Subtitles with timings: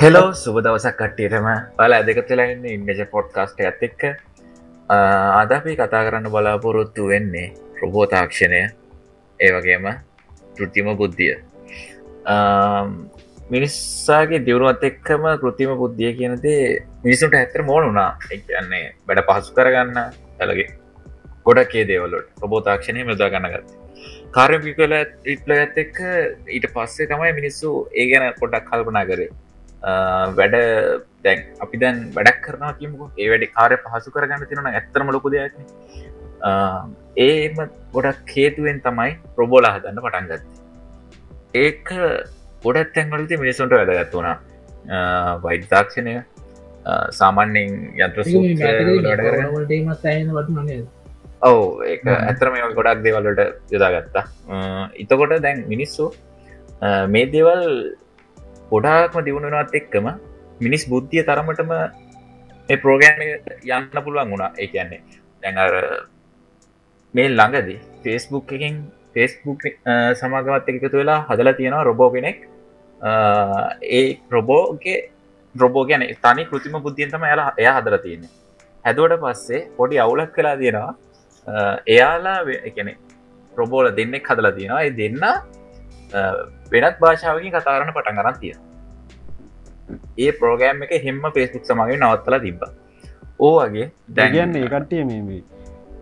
[0.00, 1.46] Hello සුබ දවසක් කට්ටියටම.
[1.78, 4.02] බල ඇදකතුලන්න ඉන්ගජ පොඩ්කාස්ට ඇත් එක්ක.
[5.40, 7.48] අද අපි කතා කරන්න බලාපොරොත්තු වෙන්නේ
[7.80, 8.60] රොබෝ තාක්ෂණය
[9.40, 9.88] ඒ වගේම
[10.56, 11.34] කෘතිම බුද්ධිය.
[13.50, 16.62] මිනිස්සාගේ දියුණුවත් එක්කම කෘතිම බුද්ධිය කියනදේ
[17.04, 18.16] මිනිසුන්ට ඇත්තර මෝන වුණා.
[18.30, 20.00] කියන්නේ වැඩ පහසු කරගන්න
[20.40, 20.68] ඇලගේ
[21.44, 23.68] ගොඩක්ේ දේවලට රොබෝ තාක්ෂණය මෙදා ගන්න ගත්ත.
[24.32, 24.96] කාරපි කල
[25.36, 26.02] ඉටල ඇත් එක්ක
[26.48, 29.30] ඊට පස්සේ තමයි මිනිස්සු ඒ ගැන පොඩක් කල්පනා කරේ.
[30.38, 30.56] වැඩ
[31.24, 35.54] දැන් අපි දැන් වැඩක් කරනවා කියමු ඒ වැඩි කාරය පහසු කරගන්න තිෙනන ඇත්තරම ලොකු දෙයක්
[37.20, 37.56] ඒම
[37.92, 40.60] ගොඩක් හේතුවෙන් තමයි ප්‍රබෝලා හදන්න පටන්ගත්ත
[41.54, 41.88] ඒක
[42.64, 44.36] ගොඩත් තැන්වලති මිනිසුන්ට වැදගත් වුණා.
[45.42, 46.14] වෛද්‍යාක්ෂණය
[47.10, 48.22] සාමාන්‍යෙන් යන්ත්‍ර
[51.42, 54.24] ඔව ඒ ඇතරම ගොඩක් දේවල්ලට යොදාගත්තා.
[54.94, 56.12] ඉතකොට දැන් මිනිස්සු
[57.08, 57.66] මේ දේවල්
[58.72, 60.06] ගොඩාක්ම දියුණුනත් එක්කම
[60.64, 61.72] මිනිස් බුද්ධිය තරමටම
[62.82, 63.20] ප්‍රෝගෑන්
[63.76, 64.50] යන්න පුළුවන් වුණා.
[64.62, 65.00] ඒ කියන්නේ
[65.42, 65.74] දැඟර
[67.14, 68.76] මේ ළඟදී ෆේස්බුක් එකින්
[69.14, 69.62] ෆේස්බුක්
[70.20, 72.38] සමාගවත් එකතු වෙලා හදලා තියෙනවා රොබෝ කෙනෙක්.
[73.98, 74.98] ඒ රොබෝගේ
[75.54, 78.32] රොබෝ ගැන තනි කෘතිම බුද්ධියන්තම එලා එය හදර තියෙන්නේ.
[78.84, 80.92] හැදුවට පස්සේ පොඩි අවුලක් කලා තියෙනවා.
[81.94, 82.92] එයාලා එකනෙ
[83.52, 84.82] ප්‍රබෝල දෙන්නෙක් හදලා තියෙනවා.
[84.86, 85.18] ඒ දෙන්න
[86.72, 88.58] වෙනත් භාෂාවකින් කතාරන්න පටන් ගරන් තියෙන
[90.18, 92.62] ඒ ප්‍රෝගෑම් එක හෙම පේස්බුක් සමගේ නවත්තලා තිබ්බ.
[93.40, 93.86] ඕගේ
[94.16, 95.42] දැගන්න ඒකට්ටිය මේ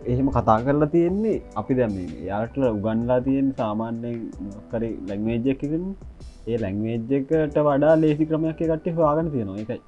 [0.06, 1.96] එහෙම කතා කරලා තියෙන්නේ අපි දැම
[2.30, 4.18] යාට උගන්ලා තියෙන් සාමාන්‍යයෙන්
[4.72, 5.84] කරේ ලැංවේජ්ජකකින්
[6.48, 9.58] ඒ ලැංවේජ්ජකට වඩා ලේසි ක්‍රමයක් කට්ටි හවාගන තියෙනවා.
[9.64, 9.80] එකයි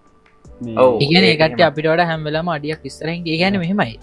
[1.07, 3.97] ඉගෙන ඒකට අපිට වඩ හැම්වෙලම අඩියක් විස්තරෙන් ගැන මෙහෙමයි.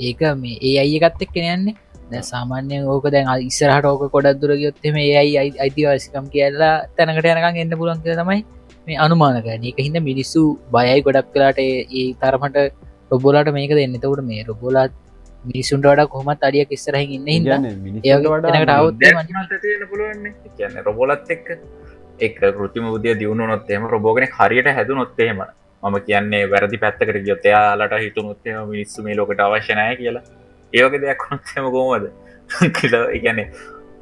[0.00, 1.76] ඒක මේ ඒ අයි එකත් එක් කෙනයන්නේ
[2.10, 7.60] දැ සාමාන්‍යය ඕක දැන් ඉස්සරහට ඕක කොඩක් දුර ගයොත්තේ මේ අයි අයිතිවාසිකම් කියලා තැනකට යනකං
[7.64, 8.44] එන්න පුලන් කිය තමයි
[8.86, 12.56] මේ අනුමානකන එක හිද මිනිස්සු බයයි ගොඩක් කලාට ඒ තරමට
[13.10, 13.94] රොබෝලාට මේක දෙන්න.
[13.96, 14.92] තවට මේ රොබෝලාත්
[15.44, 17.46] මිනිසුන්ට වඩ කොහමත් අඩියක් ඉස්සරහින් ඉන්න
[18.78, 21.58] අවත්න්න රොබෝලත් එක්ක.
[22.20, 25.42] එක් කෘතිම උදේ දියුණු නොත්තේම රොබෝගෙන හරියට හැදු නොත්තේම
[25.82, 30.22] මම කියන්නේ වැරදි පැත්තකට ගියොත් එයාලට හිතුමුත්තම මිනිස්සු මේ ලෝකට අවශ්‍යනය කියලා
[30.72, 32.10] ඒවගේ දෙයක් කොනොත්තම කෝමද
[32.76, 33.50] කියල ඉගැන්නේ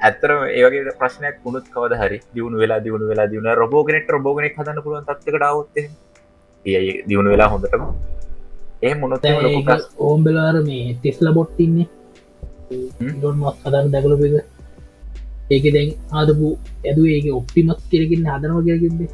[0.00, 5.06] ඇත්තර ඒවගේ ප්‍රශ්නයක් පුුණුත් කවද හරි දියුණු වෙලා දියුණු වෙලා දියුණ රබෝගෙනෙට රබෝගෙනෙක් හදන්න පුළුවන්
[5.08, 5.88] තත්කට අවුත් ඒ
[7.08, 7.82] දියුණු වෙලා හොඳටම
[8.82, 9.24] ඒ මොනොත්
[10.00, 11.88] ඕම්බෙලාර මේ තෙස්ල බොට්ටින්නේ
[13.12, 14.44] ඩොන් මස් හදර දැකලපක
[15.50, 18.58] ඒක දැන් ආදපු ඇද ඒක ඔප්ටිමස් කරකින්න හදනව
[18.92, 19.08] මේ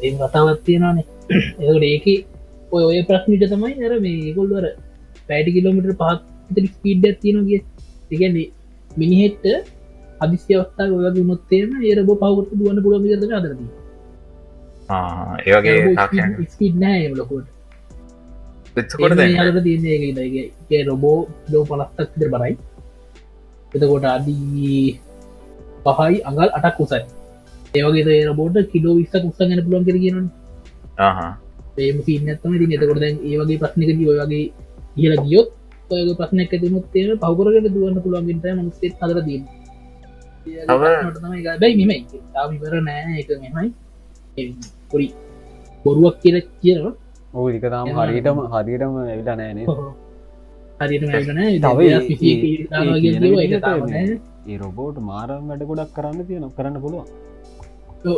[0.00, 1.06] ඒ කතාවත් තියෙනනේ
[1.62, 2.37] එකට ඒක
[2.72, 4.64] ඔය ඔය ප්‍රශ්නිට තමයි ඇර මේ ගොල්වර
[5.28, 6.22] පෑටි කිලෝමිට පහත්
[6.68, 7.60] ස්පීඩ් කිය.
[8.08, 8.46] තිගන්නේ
[8.96, 9.46] මිනිහෙට්ට
[10.20, 13.60] අදිස්්‍යවස්ථා ඔය නොත්තේම ඒරබ පවුට දුවන්න පුළම ද අදරද
[15.46, 17.46] ඒගේ ස්පීඩ් නෑ ලොකොට
[20.84, 21.18] රොබෝ
[21.52, 22.54] ලෝ පලස්තක් ද බරයි.
[23.72, 25.00] එතකොට අදී
[25.86, 27.02] පහයි අඟල් අටක් උසයි.
[27.74, 30.18] ඒවගේ රබෝට කිලෝ විස්සක් උත්සගන පුලන් කර කියන
[31.78, 34.44] ඒම සිීනත්තම ති එතකොට ඒවගේ ප්‍රශ්නක ඔයගේ
[34.96, 35.48] කියල ගියොත්
[35.90, 39.40] ඔය ප්‍රශ්නයක් ඇතිමුත් තේම පවකරට දුවන්න පුළුවන්ගට මස්තේ හදර දී
[41.60, 41.98] බැයි මෙමයි
[42.34, 43.12] තාවිවර නෑ.
[43.20, 43.68] එක මෙමයි
[44.90, 45.06] පොරි
[45.84, 46.92] බොරුවක් කියල කියනවා.
[47.34, 49.66] ඕක තාම හරිටම හරිටම ඇවිලා නෑනේ
[54.46, 57.08] ඒ රොබෝට් මාරම් වැඩ ගොඩක් කරන්න තියෙන කරන්න පුළුවන්.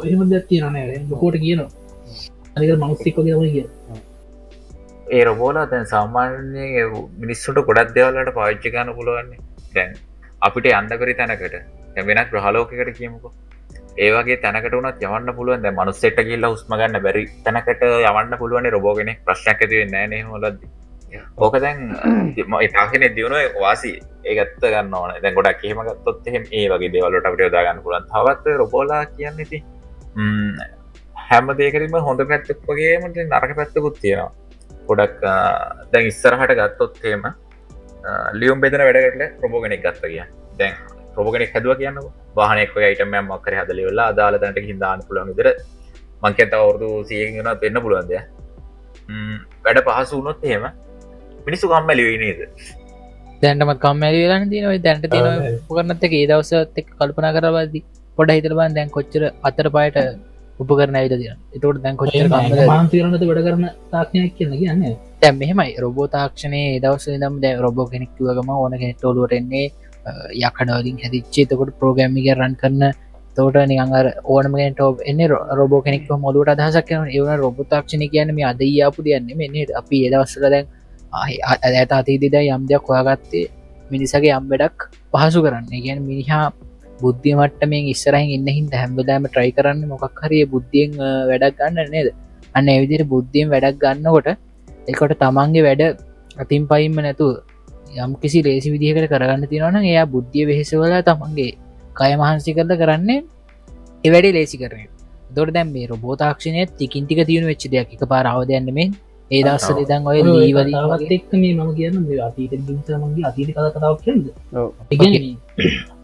[0.06, 0.66] එහෙම දෙයක් තියෙන
[1.12, 1.70] ලොකෝට කියනවා
[2.60, 3.66] අනික මනුස්තික්ක කියම කිය
[5.16, 6.66] ඒ රොබෝලා දැන් සාමාන්‍ය
[7.22, 9.41] මිනිස්සුට ගොඩක් දෙවල්ලට පාච්චිකන්න පුළුවන්නේ
[9.76, 9.94] දැන්
[10.48, 11.54] අපිට අන්දකරි තැනකට.
[12.09, 13.32] වෙනත් ප්‍රහලෝකකට කියමුකෝ.
[14.04, 15.62] ඒවගේ තැනකට වනත් යවන්න පුළුවන්.
[15.65, 20.62] දැ මනුස්සෙට කියල්ල හුස්ම ගන්න බැරි තැනකට යවන්න පුළුවනි රොබෝගෙන ප්‍රශ්නක ඇති වෙන්න න හොලද
[21.44, 21.79] ඕක දැන්
[22.67, 23.93] ඉතාගෙන දියුණුව වාසි
[24.25, 25.14] ඒගත්ත ගන්න ඕන.
[25.23, 29.64] දැ ගොඩක් කියම ගත්තොත් එහෙම ඒ වගේ දේවලට අපට යොදාගන්න පුලන් තවත් රොබෝලා කියන්න ති
[31.31, 34.31] හැම දේකරීම හොඳ පැත්තක් වගේමට නරක පැත්තකුත් තියෙනවා.
[34.88, 35.21] ගොඩක්
[35.93, 37.23] දැන් ඉස්සරහට ගත්තොත්හෙම
[38.41, 40.25] ලියුම් බෙදන වැඩකට ප්‍රබෝගෙනෙක් ගත්ත කිය
[40.61, 40.75] දැන්
[41.15, 42.00] ප්‍රබෝගෙනෙක් හැදුව කියන්න
[42.38, 45.49] වාහනෙක් අයිටම මක්කර හදලි වෙල්ලා අදාලතට හිදාන්න පුළන් විදර
[46.25, 48.12] මංකත අවුරදු සියගෙනත් වෙන්න පුළුවන්ද
[49.65, 50.65] වැඩ පහසු වුණොත් එහෙම
[51.47, 52.41] මිනිස්සු කම්මැලි නේද?
[53.43, 54.73] දැන්ටම කම්මැලි වෙලන්න තියනව.
[54.87, 57.85] දැන්ට තියෙන උපකරනත් එක ඒ දවසත් එක් කල්පනා කරවාදී
[58.19, 59.99] පොඩ හිතරබන් දැන් කොච්චර අතර පායට
[60.60, 62.26] උපකරන ඇවිද තිය එතවට දැන් කොච්චර
[62.68, 64.82] මාන්තිරනත වැඩ කරන තාක්ෂණයක් කියන්න කියන්න
[65.20, 69.66] දැම් මෙහෙමයි රොබෝ තාක්ෂණය දවස දම් දැ රොබෝ කෙනෙක්තුවගම ඕන කෙනෙක්ටෝලුවටෙන්නේ
[70.40, 72.84] යකඩවලින් හැදිච්චේ තකොට ප්‍රෝගෑමික රන් කරන
[73.36, 75.20] තෝට නිගර ඕනමට එන්න
[75.52, 80.48] රොබෝ කෙනෙක් මොලුට අදහසක් කන ඒවන රොබතාක්ෂණ කියන මේ අද යාපු දෙයන්න මෙන්නේ අපි එදවස්සල
[80.48, 80.66] දැන්
[81.74, 83.46] ඇත අතීදිද යම් දෙයක් හොයාගත්තේ
[83.90, 86.46] මිනිසගේ යම් වැඩක් පහසු කරන්න ගැන මිනිහා
[87.02, 90.93] බුද්ධිය මට්ටමෙන් ඉස්සරහින් ඉන්න හින්ද හැම්බදාම ට්‍රයි කරන්න මොකක් හරිය බුද්ධියෙන්
[91.31, 92.08] වැඩක් ගන්න නේද?
[92.55, 94.29] අන්න එවිදිර බුද්ධියෙන් වැඩක් ගන්නකොට
[94.88, 95.82] එකොට තමන්ගේ වැඩ
[96.37, 97.26] අතින් පයින්ම නැතු
[97.97, 101.52] යම් කිසි ලේසි විදිහකට කරගන්න තිනවන එයා බුද්ධිය වෙහෙසවල තමන්ගේ
[101.97, 103.20] කය මහන්සි කරල කරන්නේ
[104.05, 104.88] එවැඩි ලේසි කරන
[105.31, 108.91] දොට දැම් මේ රොබෝතාක්ෂණය තිකින්ටික තියුණු වෙච්ච දෙයක් එක පාරාවදයන්නමෙන්
[109.31, 114.25] ඒ දස්සල දන් ඔය ලීවලීවත් එක්ක මේ මම කියන්න අතීත ගින්සමගේ අතීත කතාවක් කියද
[114.55, 114.69] ඔව්.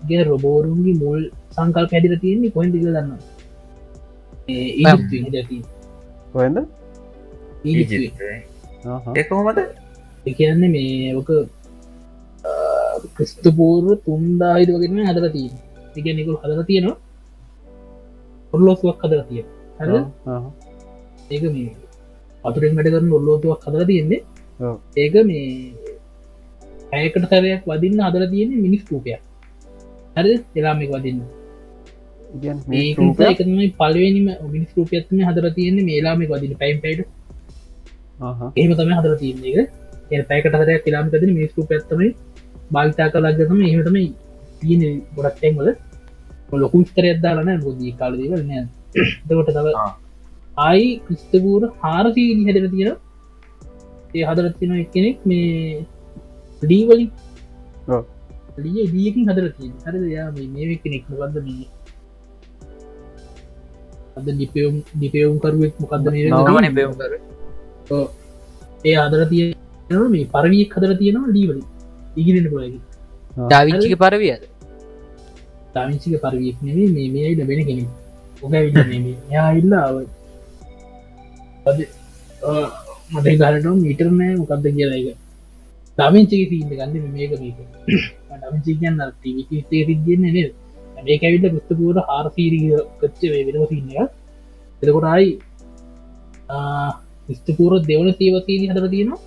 [0.09, 1.21] ගේ රොබෝරුන්ගේ මුල්
[1.57, 3.11] සංකල් පැදිර තියෙන්නේ කොයින් දිග දන්න
[6.33, 6.59] කොහෙන්ද?
[9.17, 9.59] ඒකොහොමද
[10.27, 11.31] එකන්න මේ ඕක
[13.17, 15.49] ක්‍රිස්තපූර්ව තුන්දාහිදවගෙන හදර තිය
[15.97, 16.99] එක නිකුල් හදර තියෙනවා.
[18.53, 19.43] ඔල්ලෝසුවක් හදර තිය
[19.79, 19.83] හ
[21.31, 21.71] ඒක මේ
[22.45, 24.21] අතුරෙන් වැඩ කරන ඔල්ලෝතුවක් හදර තියෙන්නේ.
[24.61, 24.77] ඔව්.
[24.97, 25.47] ඒක මේ
[26.93, 29.23] ඇයකට සරයක් වදින්න හදර තියෙන්නේ මිනිස් රූපයක්
[30.17, 31.19] හරි එලාමෙක් වදින්න.
[33.23, 35.89] ඒකමයි පලවෙනිම මිනිස් රූපයත්ම හදර තියෙන්නේ.
[35.91, 37.01] මේලාමෙක් වදින පැයිම් පයිඩ
[38.57, 39.67] ඒම තම හදර තියන්නේ
[40.11, 42.09] එක පැකට හරයක් කිලාමිකතින මිනිස් රූපයත්තමයි
[42.73, 43.99] භාවිතා කලක්ගතම එහෙමටම
[44.61, 44.83] තියෙන
[45.17, 45.69] ගොඩක් තැන්වල.
[46.55, 48.63] ලොකු ස්තරයක් දාලන ගොදී කාලදීල නෑ
[49.29, 49.91] දකොට තව ආ.
[50.59, 52.91] ආයි ක්‍රිස්තපූර හාරසී හැදර තියෙන
[54.17, 55.85] ඒ හදර තින කෙනෙක් මේ
[56.63, 57.11] ඩීවලින්
[57.89, 58.05] ඔව්.
[58.57, 61.67] ලිය දියකින් හදර තිය හර යා මේ කෙනෙක් මොකක්ද මේ?
[64.17, 67.13] අද ඩිපයුම් ඩිපයවුම් කරුවෙක් මොකක්ද මේ නවන පෙවම් කර
[68.85, 69.45] ඒ අදර තිය
[70.11, 71.65] මේ පරවියක් හදර තියෙනවා ඩීවලින්
[72.17, 72.81] ඉගිරෙන පොලකි
[73.43, 74.43] ඩාවිච්චික පරවියද
[75.75, 77.89] තාමිචික පරවියක් නෙවේ මේ මේයි ලබෙන කෙනෙක්.
[78.43, 79.95] ඕක විල්ල යා ඉල්ලාව
[83.13, 85.17] මට ගරට මීටර් නෑ මොකක්ද කියලා එක
[85.99, 87.57] දමිංචික සීන්ද ගන්න මේක මේක
[88.37, 90.53] ඩමිචි කියන්න තිවිතේ සිද්ධියන්නේ නේද?
[91.05, 92.69] මේක ඇවිල්ල පුස්තපුර හාරසීරී
[93.01, 94.11] කච්ච වෙනම සින්න එක
[94.83, 95.29] එතකොටයි
[97.35, 99.21] ස්තපුර දෙවන සේවසීදී හදර තියෙනවා.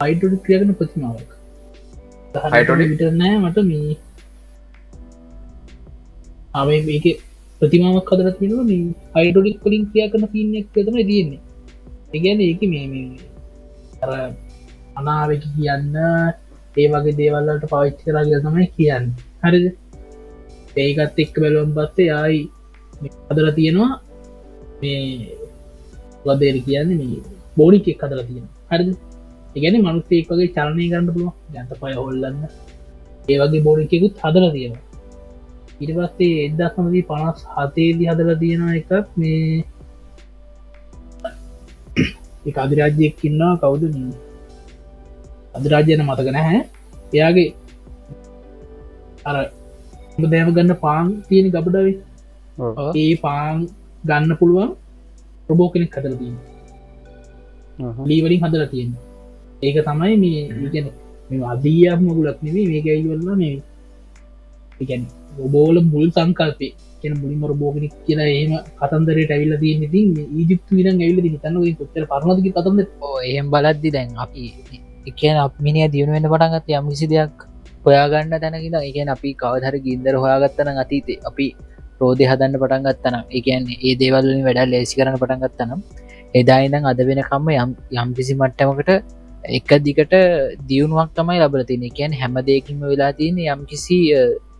[0.00, 1.30] අයිටඩ ක්‍රියගන ප්‍රතිමාවක්?
[2.82, 3.96] විටනෑ මට මේ.
[6.54, 7.06] ආම මේක
[7.60, 8.84] ප්‍රතිමාවක් හදර තියෙනවා මේ
[9.16, 11.40] හයිඩොලික් කලින් ක්‍රියා කරන පින්නක් තම තියෙන්නේ.
[12.14, 13.08] ඒගැන ඒක මේ මේ
[14.02, 14.10] අර
[15.00, 15.96] අනාවක කියන්න
[16.76, 19.06] ඒ වගේ දේවල්ලට පවිච්චි කරග තමයි කියන්න.
[19.42, 19.66] හරිද?
[20.76, 22.40] ඒකත් එක්ක බැලුවම් පස්සේ ආයි
[23.30, 23.92] අදර තියෙනවා
[24.80, 25.04] මේ
[26.26, 27.22] වදේර කියන්න මේ
[27.56, 28.90] බෝඩික් එක් අදර තියෙන හරිද?
[29.56, 32.38] ඉගැන මනුස්සෙක් වගේ චලනය කරන්න පුළුව ජන්ත පය හොල්ලන්න.
[33.28, 34.84] ඒ වගේ බෝඩිකෙකුත් හදර තියෙනවා.
[35.80, 39.64] ඉට පස්සේ එදදා සමදී පනස් හතේදි හදල තියෙන එකක් මේ
[42.48, 43.54] එක අධිරාජ්‍යයක් ඉන්නවා.
[43.62, 43.82] කවුද
[45.54, 46.60] අධිරාජ්‍යන මතක නැහැ.
[47.12, 47.48] එයාගේ
[49.24, 49.36] අර
[50.24, 51.98] දෑම ගන්න පාන් තියෙන ගබඩාවේ.
[52.96, 53.56] ඒ පාන්
[54.04, 54.70] ගන්න පුළුවන්
[55.46, 56.36] ප්‍රබෝ කෙනෙක් හදර තියෙන
[58.08, 58.90] ලීවලින් හදර තියෙන
[59.62, 60.86] ඒක තමයි මේ ඉගැන
[61.30, 63.56] මෙ අදීයක් මගුලක් නෙවේ මේක ඇයිවල්ලා මේ
[64.80, 65.02] ඉගැන්
[65.38, 70.00] ඔබෝල මුල් සංකල්පේ කියන මුලින් රබෝගෙන කියලා ඒම කතන්දරට ඇවිල්ල තියන්න ති
[70.34, 72.80] ඊජිප් විරන් ඇවිල තන්න කොච්චර පරණදක කතන්ද
[73.24, 74.44] එහෙම බලද්දි දැන් අපි
[75.06, 77.46] එකන අප මිනිිය දියුණුවෙන් පටන්ගත් යම් කිසි දෙයක්
[77.84, 81.46] හොයාගන්න තැනකිද එකන් අපි කවදහර ගින්දර හොයාගත්තන අතීතේ අපි
[82.00, 85.80] රෝධය හදන්න පටන්ගත්තනම් එකන්නේ ඒ දේවල්ලින් වැඩ ලේසි කරන පටන්ගත්තනම්
[86.34, 88.90] එදායිනම් අද වෙනකම්ම යම් යම් කිසි මට්ටමකට
[89.50, 90.14] එක දිකට
[90.68, 93.98] දියුණුවක් තමයි ලබල තින එකන් හැම දෙයකින්ම වෙලා තියෙන යම් කිසි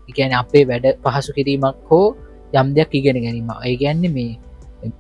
[0.09, 2.07] එකන අපේ වැඩ පහසු කිරීමක් හෝ
[2.53, 3.51] යම් දෙයක් ඉගෙන ගැනීම.
[3.61, 4.39] ඒ ගැන්නේ මේ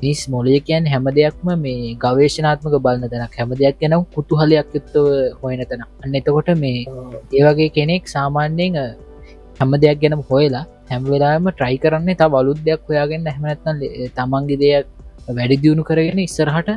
[0.00, 3.34] පිස් මොලය කියන් හැම දෙයක්ම මේ ගවේශනාත්මක බලන්න තැනක්.
[3.38, 5.06] හැම දෙයක් ගැන කුතුහලයක් යුත්තව
[5.42, 6.84] හොයන තැන අන්න එතකොට මේ
[7.32, 8.78] ඒවගේ කෙනෙක් සාමාන්‍යයෙන්
[9.60, 13.26] හැම දෙයක් ගැනම් හොයලා හැම වෙලාම ට්‍රයි කරන්නේ තා බලුත් දෙයක් හොයාගන්න.
[13.34, 13.78] හැමනත්න
[14.18, 14.86] තමන්ගේ දෙයක්
[15.30, 16.70] වැඩි දියුණු කරගෙන ඉස්සරහට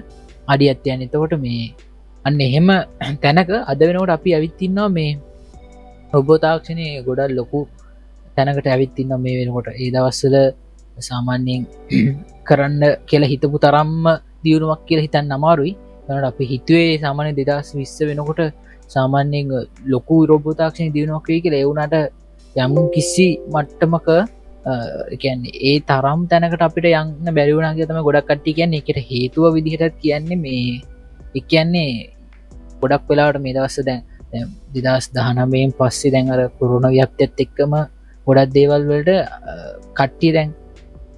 [0.47, 1.73] අඩි අත්යන් එතකොට මේ
[2.25, 2.67] අන්න එහෙම
[3.23, 5.11] තැනක අද වෙනකොට අපි ඇවිත්තින්නවා මේ
[6.13, 7.59] ඔබෝතාක්ෂණය ගොඩල් ලොකු
[8.35, 10.35] තැනකට ඇවිත්තින්න මේ වෙනකොට ඒ දවස්සල
[10.99, 11.65] සාමාන්‍යයෙන්
[12.47, 14.05] කරන්න කියලා හිතපු තරම්ම
[14.43, 15.73] දියුණුවක් කියලා හිතන්න අමාරුයි.
[16.07, 18.41] තනට අපි හිතුවේ සාමාන්‍ය දෙදස් විස්ස වෙනකොට
[18.87, 19.51] සාමාන්‍යයෙන්
[19.85, 21.63] ලොකු රොබෝතාක්ෂණ දියුණුවක් වේ කියලා.
[21.65, 21.95] එවුණට
[22.55, 24.07] යම් කිසි මට්ටමක
[25.21, 28.81] කියන්නේ ඒ තරම් තැනකට අපිට යන්න බැරිවුණගේ තම ගොඩක් කට්ටි කියන්නේ.
[28.81, 30.81] එකට හේතුව විදිහට කියන්නේ මේ
[31.35, 31.91] එකන්නේ
[32.81, 34.01] ගොඩක් වෙලාට මේ දවස්ස දැන්
[34.75, 37.73] දෙදස් දහනමයෙන් පස්සේ දැන්ර පුරුණ ව්‍යක්තත් එක්කම
[38.27, 39.11] ගොඩත් දේවල් වලට
[39.97, 40.49] කට්ටිය දැන්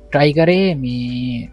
[0.06, 1.50] ට්‍රයි කරේ මේ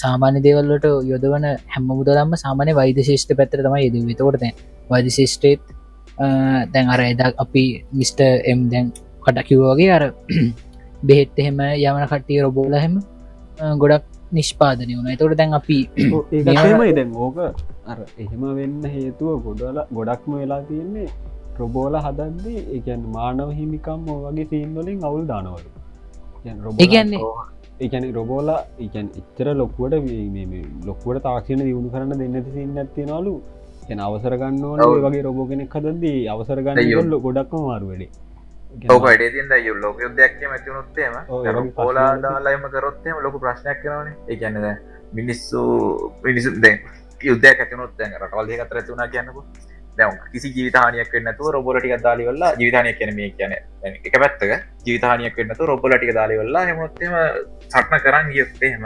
[0.00, 4.54] සාමාන්‍ය දේවල්ලට යොදවන හැම මුදලම්ම සාමානය වෛද ශේෂ්ට පැත්තර තමයි යෙද විතකොට දැන්
[4.90, 5.62] වෛද ශේෂ්ටේත්
[6.72, 8.20] දැන් අර එදා අපි මිස්ට
[8.52, 8.92] එම් දැන්
[9.24, 10.04] කට කිව්වගේ අර
[11.08, 12.96] බෙහෙත් එහෙම යමන කට්ටිය රොබෝල හෙම
[13.78, 15.16] ගොඩක් නිෂ්පාදනය වුණ.
[15.16, 15.78] තොට දැන් අපි
[16.32, 17.38] ඒමයි දැන් ඕක.
[17.84, 21.08] අර එහෙම වෙන්න හේතුව ගොඩල ගොඩක්ම වෙලා තියෙන්නේ
[21.56, 25.83] ප්‍රබෝල හදන්දී එකන් මානව හිමිකම් වගේ සීන්වලින් අවුල් දානවලු
[26.44, 27.20] ඒගන්නේ
[27.80, 29.94] ඒකැන රොබෝලා එකන් එච්චර ලොක්කුවට
[30.86, 33.34] ලොක්කුවට තාක්ෂණ දියුණු කරන්න දෙන්නති සින්න ඇතිනලු
[33.88, 38.10] එන අවසර ගන්න ඕන වගේ රොබෝ කෙනෙක් හදදී අවසර ගන්න යොල්ල ගොඩක්ම මාරුවඩේ
[39.78, 41.14] ලෝක යුද්ධයක් ඇතිවනොත්තේම
[41.74, 44.66] පෝලා දාලාම කරොත්තේම ලොක ප්‍රශ්නයක් කරන එකන්නද
[45.12, 45.62] මිනිස්සු
[46.22, 46.74] මිනිසු දැ
[47.20, 49.44] යුද්ධයක් ඇතිනොත් රටවල් දෙකතර ඇතුනා කියන්නකු
[49.98, 53.52] දැම් කිසි ජීවිතානයක් වන්නතු රොබොලටික දාලිවල්ලා ජීවිතානයක් කියන මේ කියන
[54.06, 54.52] එක පැත්තක
[54.86, 57.14] ජීවිතානයක් වන්නතු රොබොලටික දාලිවල්ලා හෙමොත්තම
[57.68, 58.84] සටන කරන්න ගියොත්තේහෙම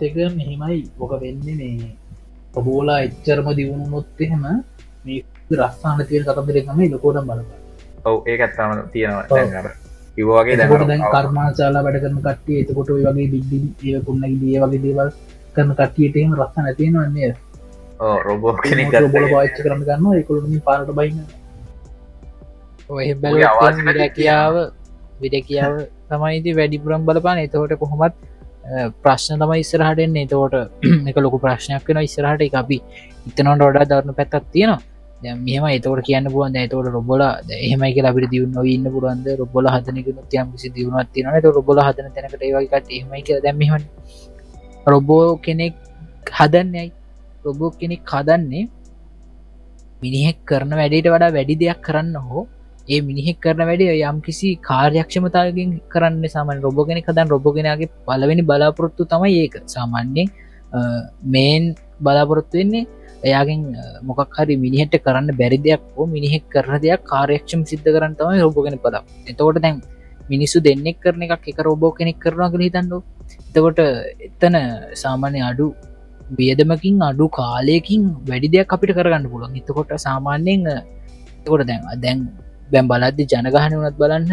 [0.00, 0.78] එක මෙහෙමයි.
[0.98, 1.90] ඕක වෙන්න මේ
[2.54, 4.44] ඔබෝලා එච්චරම දියුණු නොත්තහෙම
[5.04, 5.22] මේ
[5.52, 7.50] රස්ථාන තිය කතන්දරෙකම ලොකෝට බලප.
[8.04, 9.74] ඔව ඒ ඇත්තම තියෙනවා.
[10.18, 13.58] ඉවගේ දැන් කර්මාචාලා වැඩ කරන කට්ටිය එතකොට වගේ බිඩ්ඩි
[13.88, 15.10] ඒ කුන්න දිය වගේ දේවල්
[15.54, 17.34] කරන කට්ටියටම රස්ථ නැතියෙනවන්නේ
[17.98, 18.54] රොබෝ
[19.08, 21.22] බොල පාච්ච කරන්න ගන්න එකුළමින් පාරට බයින්න.
[22.90, 23.36] ඔය බැල
[25.20, 25.74] විඩැකියාව
[26.08, 28.14] තමයිති වැඩිපුරම් බලපාන එතකොට කොහොමත්
[29.02, 30.54] ප්‍රශ්න තම ඉස්සරහටෙන් එතකොට
[31.10, 32.42] එක ලොකු ප්‍රශ්නයක් වෙන ඉස්සරහට.
[32.42, 32.78] එක අපි
[33.28, 34.80] ඉතනොට ොඩා දරන පැත්තක් තියෙනවා.
[35.22, 37.22] මෙම එතවට කියන්න පුුවන් ඇතවට රොබොල
[37.58, 42.42] එහෙමයි කියලා අපිට දියුණ ඉන්න පුරුවන්ද රොබොල හදනක යම් කිසි දියුණුවත් තියනට රොබොල හදන තැනකට
[42.42, 43.82] ඒවයිකට එහෙමයි කියලා දැම්ම
[44.86, 45.74] රොබෝ කෙනෙක්
[46.30, 46.92] හදන්නේයි
[47.48, 48.64] රොබෝ කෙනෙක් හදන්නේ
[50.02, 52.44] මිනිහෙක් කරන වැඩට වඩා වැඩි දෙයක් කරන්න හෝ
[52.88, 59.34] ඒ මිනිහෙක් කරන වැඩ යම් කිසි කාර්යක්ෂමතාවකින් කරන්න සාමන් රොබගෙන කදන් රොබගෙනගේ පලවෙනි බලාපොරොත්තු තමයි
[59.40, 59.56] ඒක.
[59.66, 60.28] සාමාන්‍යෙන්
[61.26, 61.64] මේන්
[62.00, 62.86] බලාපොරොත්තු වෙන්නේ
[63.22, 63.60] එයාගෙන්
[64.02, 68.78] මොකක් හරි මිනිහට කරන්න බැරි දෙයක් හෝ මිනිහෙක් කරන දෙයක් කාර්යක්ෂම සිද්ධ කරන්න තමයි රොබගෙන
[68.78, 69.82] පදක් එතකොට දැන්
[70.28, 72.98] මිනිස්සු දෙන්නෙක් කරන එකක් එක රෝබෝ කෙනෙක් කරනවා කළ හිතන්නු
[73.48, 73.80] එතකොට
[74.28, 74.56] එතන
[74.94, 75.66] සාමාන්‍ය අඩු
[76.30, 79.56] බේදමකින් අඩු කාලයකින් වැඩි දෙයක් අපිට කරගන්න පුළුවන්.
[79.56, 80.66] එතකොට සාමාන්‍යයෙන්
[81.40, 82.18] එකොට දැන් දැන්
[82.70, 84.32] බැම් බලද්දි ජනගහන වනත් බලන්න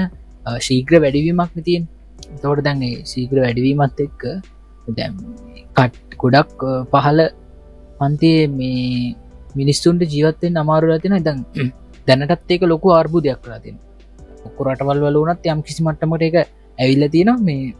[0.59, 1.83] ශීග්‍ර වැඩිවීමක් නතියෙන්
[2.41, 4.23] තෝට දැන්ගේ සීග්‍ර වැඩිවීමත් එක්ක
[4.91, 5.15] දැම්
[5.77, 7.21] කට් ගොඩක් පහල
[7.99, 9.15] පන්තියේ මේ
[9.55, 11.39] මිනිස්සුන්ට ජීවත්තෙන් අමාරු ඇතින දැන්
[12.07, 13.77] දැනටත් ඒක ලොකු අර්බු දෙයක් කරතින්
[14.47, 16.35] ඔක්කො රටවල් වල වනත් යම් කිසි මට්ටමට එක
[16.79, 17.73] ඇවිල්ල තියෙන මේ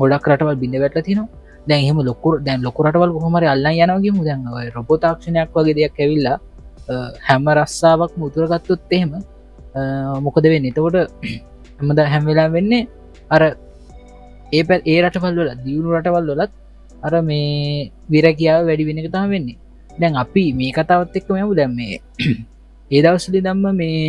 [0.00, 1.28] ගොඩක් රටවල් බිඳ වැටල තිනවා
[1.68, 4.42] දැන් එහෙම ලොකුර දැන් ලොකුරටවල් කොහමර අල්ලා යනගේම දැන්
[4.76, 6.38] රොබෝතාක්ෂණයක් වගේ දෙයක් ඇවිල්ලා
[7.20, 9.12] හැම රස්සාාවක් මුතුරගත්තොත් එහෙම
[10.24, 10.64] මොකද වෙන්න?
[10.64, 10.96] එතකොට
[11.78, 12.88] හමද හැම්වෙලා වෙන්නේ
[13.30, 13.42] අර
[14.52, 16.52] ඒ පැ ඒ රටවල් වල දියුණු රටවල් වලත්
[17.02, 19.58] අර මේ විරකියාව වැඩි වෙන එක තම වෙන්නේ.
[19.90, 21.94] දැන් අපි මේ කතාවත් එක්ක මෙමු දැම්මේ
[22.94, 24.00] ඒ දවස්සලි දම්ම මේ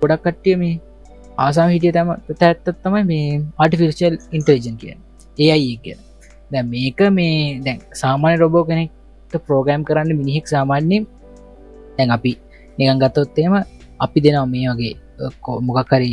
[0.00, 0.74] ගොඩක් කට්ටිය මේ
[1.38, 4.94] ආසාම හිටිය තම ඇත්තත් තමයි මේ ආටිෆිසිල් ඉන්ටලිජන් කිය
[5.38, 5.96] ඒ අයි කිය
[6.52, 11.04] දැ මේක මේ දැන් සාමාන්‍ය රොබෝ කෙනෙක්ට ප්‍රෝග්‍රම් කරන්න මිනිහෙක් සාමාන්‍යයෙන්
[11.96, 12.32] දැන් අපි
[12.78, 13.54] නිකන් ගත්තොත්තේම
[14.00, 14.94] අපි දෙනවා මේ වගේ
[15.60, 16.10] මොකක්කරි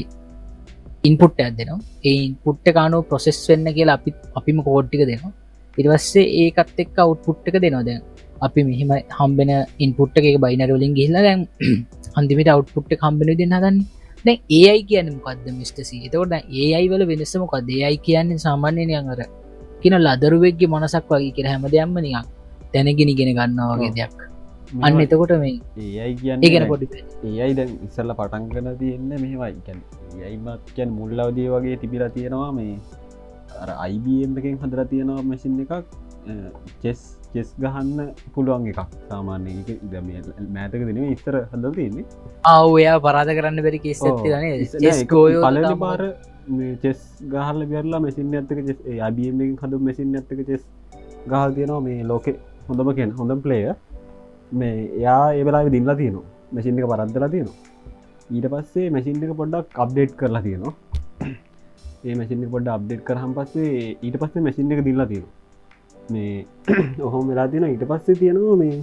[1.03, 1.79] ඉන්පුට් ඇත් දෙනවා.
[2.03, 5.31] ඒ ඉන්පුට්ට කානු ප්‍රොසෙස් වෙන්න කියලා අපි අපිම කෝඩ්ටික දෙනවා.
[5.77, 7.83] ඉරිවස්සේ ඒකත් එක් අවුට්පුට්ක දෙනවා.
[7.83, 8.01] දැන්
[8.41, 11.41] අපි මෙහෙම හම්බෙන ඉන්පුට් එක බයිනරවලින් ගිල්ල දැන්
[12.17, 13.77] අන්දිමට අවුට්පුට් කම්බෙන දෙන්න හදන්න.
[14.25, 19.21] දැන් ඒයි කියන්න මොකක්ද මිස්ටසී තවට ඒ අයි වල වෙනස මොකක් දේයි කියන්නේ සාමාන්‍යනය අර
[19.83, 22.27] කියන ලදරුවෙක්ගේ මනසක් වගේ කියෙන හැම දෙයක්ම නිකක්
[22.73, 24.19] තැනගෙන ගෙන ගන්නවාගේ දෙයක්.
[24.85, 25.55] අන්න එතකොට මේ
[26.43, 26.87] ඒගෙන පොඩි
[27.29, 29.77] ඒයි දැන් ඉස්සල්ල පටන්ගන තියෙන්න මෙහෙමයි
[30.21, 32.75] යයිමත් කියැන් මුල්ලවදී වගේ තිබිලා තියෙනවා මේ
[34.37, 35.73] එකෙන් හදර තියෙනවා මැසින් එකක්.
[36.81, 36.99] චෙස්
[37.33, 37.99] චෙස් ගහන්න
[38.33, 39.53] පුළුවන් එකක් සාමාන්‍ය
[40.55, 42.05] මෑතක දෙන ඉස්තර හද තියන්නේ.
[42.55, 44.01] අවයා පරාධ කරන්න බැරි කෙස්
[45.11, 46.01] පලනි පාර
[46.83, 46.99] චෙස්
[47.33, 50.63] ගහල බැරලා මැසින් ඇත්තක චෙස් අබියම හඳු මැසින් ඇත්තක චෙස්
[51.27, 52.33] ගහල් තියෙනවා මේ ලෝකෙ.
[52.67, 53.73] හොඳම කියෙන් හොඳම් ප්ලේය
[54.53, 56.25] මේ එයා ඒබලා දිල්ලා තියෙනවා.
[56.53, 57.57] මැසින් එක පරද්දලා තියෙනවා.
[58.29, 60.73] ඊට පස්සේ මැසින් එක පොඩ්ඩක් අප්ඩේට් කරලා තියෙනවා.
[62.05, 63.71] ඒ මැසින් පොඩ අප්ඩේට් කරහම් පස්සේ
[64.01, 65.33] ඊට පස්සේ මැසින් එක දිල්ලා තියෙනවා.
[66.09, 66.45] මේ
[67.07, 68.75] ඔහොම වෙලා තියෙන ඊට පස්සේ තියෙනවා මේ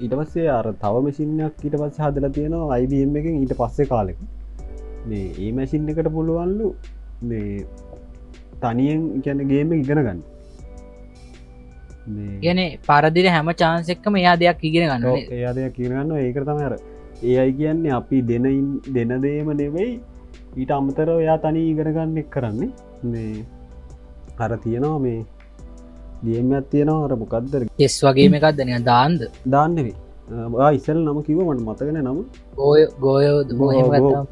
[0.00, 4.20] ඊට පස්සේ අර තව මසිිනයක් ඊට පස්ස හදල තියෙනවා අයිබම් එකෙන් ඊට පස්සේ කාලෙක.
[5.08, 6.68] මේ ඒ මැසින් එකට පුළුවන්ලු
[7.30, 7.64] මේ
[8.62, 10.20] තනියෙන් ගැන ගේම ඉගෙන ගන්න.
[12.44, 15.04] ගැන පරදිර හැම චාන්සෙක්කම එයා දෙයක් ඉගෙන ගන්න
[15.38, 16.74] එයා දෙයක් කියගන්න ඒක තම අර
[17.22, 19.90] ඒ අයි කියන්නේ අපි දෙනයින් දෙන දේම නෙවෙයි
[20.60, 22.70] ඊට අමතර ඔයා තනි ඉගෙනගන්න එක් කරන්නේ.
[23.12, 23.44] මේ
[24.44, 25.18] අර තියෙනවා මේ
[26.26, 27.04] ගේමත් තියෙනවා.
[27.06, 29.20] අර මොකක්දර ෙස් වගේම එකක් දනය දාන්ද?
[29.54, 29.96] දාන්නෙවේ
[30.76, 32.18] ඉස්සල් නම කිව මට මතගෙන නම.
[32.60, 33.48] ගෝය ගෝයෝද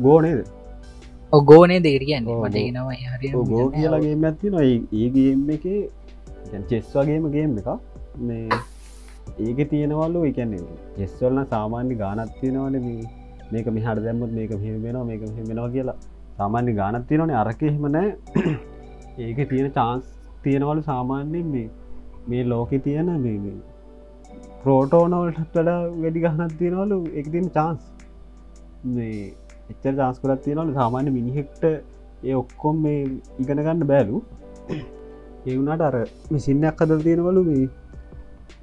[0.07, 0.41] ගෝනේද
[1.33, 1.79] ඔගෝනේ
[2.27, 2.57] ඔව්, මට
[3.07, 5.65] හරි ගෝ කියලාගේ ඇත්ති නොයි ඒගේම් එක
[6.71, 7.69] චෙස් වගේම ගේම් එක
[8.21, 8.61] මේ
[9.39, 10.63] ඒක තියෙනවල්ලු එකන්නේ
[10.97, 13.09] චෙස්වල්න සාමාන්‍ය ගානත් තියෙනවන මේ.
[13.53, 15.97] මේක මිහට දැම්මත් මේක හිමෙනවා මේක හිමෙනවා කියලා.
[16.39, 17.35] සාමාන්‍ය ගානත් තියෙනවන.
[17.43, 18.09] අරක එහෙමනෑ
[19.27, 20.07] ඒක තියෙන චාන්ස්
[20.45, 21.69] තියෙනවලු සාමාන්‍යෙන් මේ.
[22.29, 23.55] මේ ලෝකෙ තියෙන මේ
[24.63, 26.99] ප්‍රෝටෝනවල්ට වඩා වැඩි ගහනත් තියෙනවලු.
[27.15, 27.83] එක තියෙන චාන්ස්
[28.97, 29.35] මේ
[29.71, 31.65] එච්චර චාන්ස්කරත් තියෙනවලු සාමාන්‍ය මිනිහෙක්ට
[32.25, 33.01] ඒ ඔක්කොම් මේ
[33.39, 34.23] ඉගෙන ගන්න බෑලු.
[35.47, 35.97] ඒවුණට අර
[36.31, 37.67] මිසින්නයක් අදල් තියෙනවලු මේ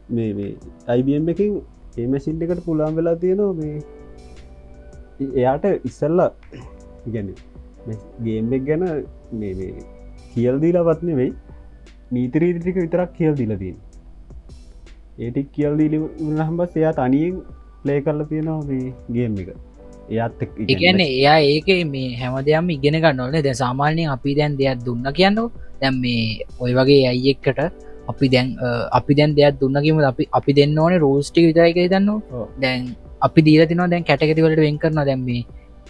[0.10, 0.52] මේ මේ
[0.88, 1.52] අයිබම් එකින්
[1.98, 3.76] ඒ මැසින්ට එකට පුළන් වෙලා තියෙනවා මේ
[5.34, 6.22] එයාට ඉස්සල්ල
[7.08, 7.30] ඉගැන
[8.24, 8.86] ගේම්බෙක් ගැන
[9.34, 9.74] මේ මේ
[10.34, 11.32] කියල් දීලා පත්න වෙයි
[12.12, 13.78] නීතරීතික විතරක් කියල් දීලතින්
[15.20, 17.38] ඒටික් කියල් දීලි උනහම්බස් එයා තනියෙන්
[17.82, 19.50] ප්ලේ කරල තියෙනවා මේ ගේම් එක.
[20.10, 25.08] එයාත් එකන එයා ඒක මේ හැම දෙයම් ඉගෙන ගන්නවන දැ සාමාන්‍යයෙන් අපි දැන් දෙයක් දුන්න
[25.14, 25.42] කියන්න
[25.82, 27.60] දැම් මේ ඔය වගේ ඇයි එක්කට
[28.08, 28.48] අපි දැන්
[28.92, 32.10] අපි දැන් දෙයක් දුන්නකිම අපි අපි දෙන්න ඕනේ රෝස්ටි විතරයික දන්න.
[32.62, 35.44] දැන් අපි දීල තින දැන් කැටකතිවලට වෙන් කරන දැම්මේ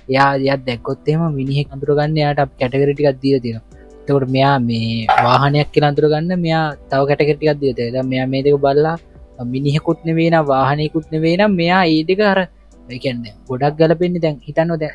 [0.09, 3.61] එයා දෙයක් දැක්කොත්තේම මිනිහෙක් අඳුරගන්න යාට කැටකරටිකක් දීල තියෙන
[4.07, 8.97] තකට මෙයා මේ වාහනයක් කියලා අඳුරගන්න මෙයා තව කැටකටිකක් දියත ද මෙයා මේ දෙක බල්ලා
[9.45, 12.39] මිනිහෙකුත් නෙවෙන වාහනයකුත් නෙවෙනම් මෙයා ඒ දෙක අර
[12.89, 14.91] ඒකන්න ගොඩක් ගලපෙන්න්නේ දැන් හිතන්න දැ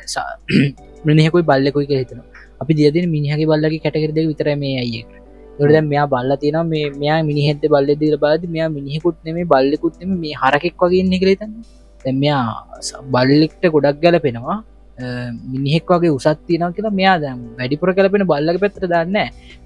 [1.07, 2.19] මිනිහෙකුයි බල්ලෙකුයි කිය හිතන
[2.61, 5.09] අපි දියදින මිනිහගේ බල්ලගේ කැටකරද විතර මේ අයියෙක්
[5.59, 9.95] ොට දැ මෙයා බල්ල තියෙන මේ මෙයා මිනිහෙත බල්ල දිල බාද මෙයා මිනිහෙකුත් නෙමේ බල්ලෙකුත්
[10.01, 11.53] නෙම මේ හරකෙක් වගේ ඉන්න කලතන්න
[12.05, 12.43] දැ මෙයා
[12.81, 14.57] ස- බල්ලෙක්ට ගොඩක් ගැලපෙනවා.
[14.97, 15.05] අ,
[15.53, 19.17] මිනිහෙක් වගේ උසත් තියන කියලා මෙයා දැම් වැඩිපුර කලපෙන බල්ලක පැත්‍ර දන්න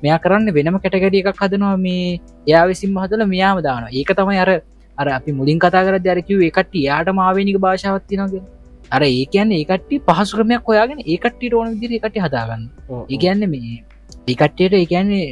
[0.04, 4.52] මෙයා කරන්න වෙනම කැටගඩිය එකක් හදනවා මේ යා විසින් හදල මෙයාම දාන ඒක තමයි අර
[4.98, 8.44] අර අපි මුලින් කතා කර දැරකිව එකට යාට මාවනික භාෂාවත්තිනගේ
[8.92, 12.64] අර ඒ කියන්නේ ඒකට්ටි පහසුක්‍රමයක් හොයාගෙන ඒකට්ටි ඕන විදිරි එකට හදාගන්න.
[13.10, 13.76] ඒගැන්න මේ
[14.28, 15.26] ඒකට්ටයට ඒකන්නේ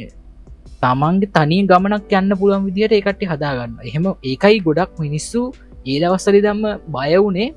[0.82, 5.42] තමන්ගේ තනී ගමනක් යන්න පුළුවන් විදිහට ඒකට්ටි හදාගන්න එහෙම ඒකයි ගොඩක් මිනිස්සු
[5.86, 7.48] ඒ දවස්සලි දම්ම බය වුණේ.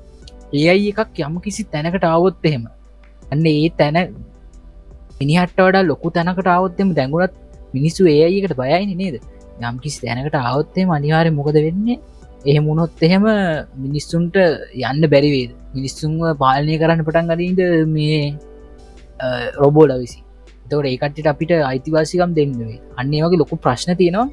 [0.52, 2.64] ඒ අයි එකක් යම කිසි තැනකට අවොත් එහෙම.
[3.32, 3.96] අන්න ඒ තැන
[5.20, 7.34] මිනිහට වඩා ලොකු තැනකට අවොත්තෙම දැඟුණත්
[7.74, 9.16] මිනිස්සු ඒ අයිකට බයයින නේද
[9.62, 11.98] යම් කිසි තැනකට අවොත්තේ අනිවාරය මොකද වෙන්නේ?
[12.44, 13.24] එහෙම මුණොත් එහෙම
[13.76, 18.20] මිනිස්සුන්ට යන්න බැරිවේද මිනිස්සුන්ව පාලනය කරන්න පටන් ගලීද මේ
[19.56, 20.20] රොබෝල විසි
[20.70, 24.28] තවට ඒකටට අපිට අයිතිවාසිකම් දෙන්නවේ අන්නේ වගේ ලොකු ප්‍රශ්න තියෙනවා.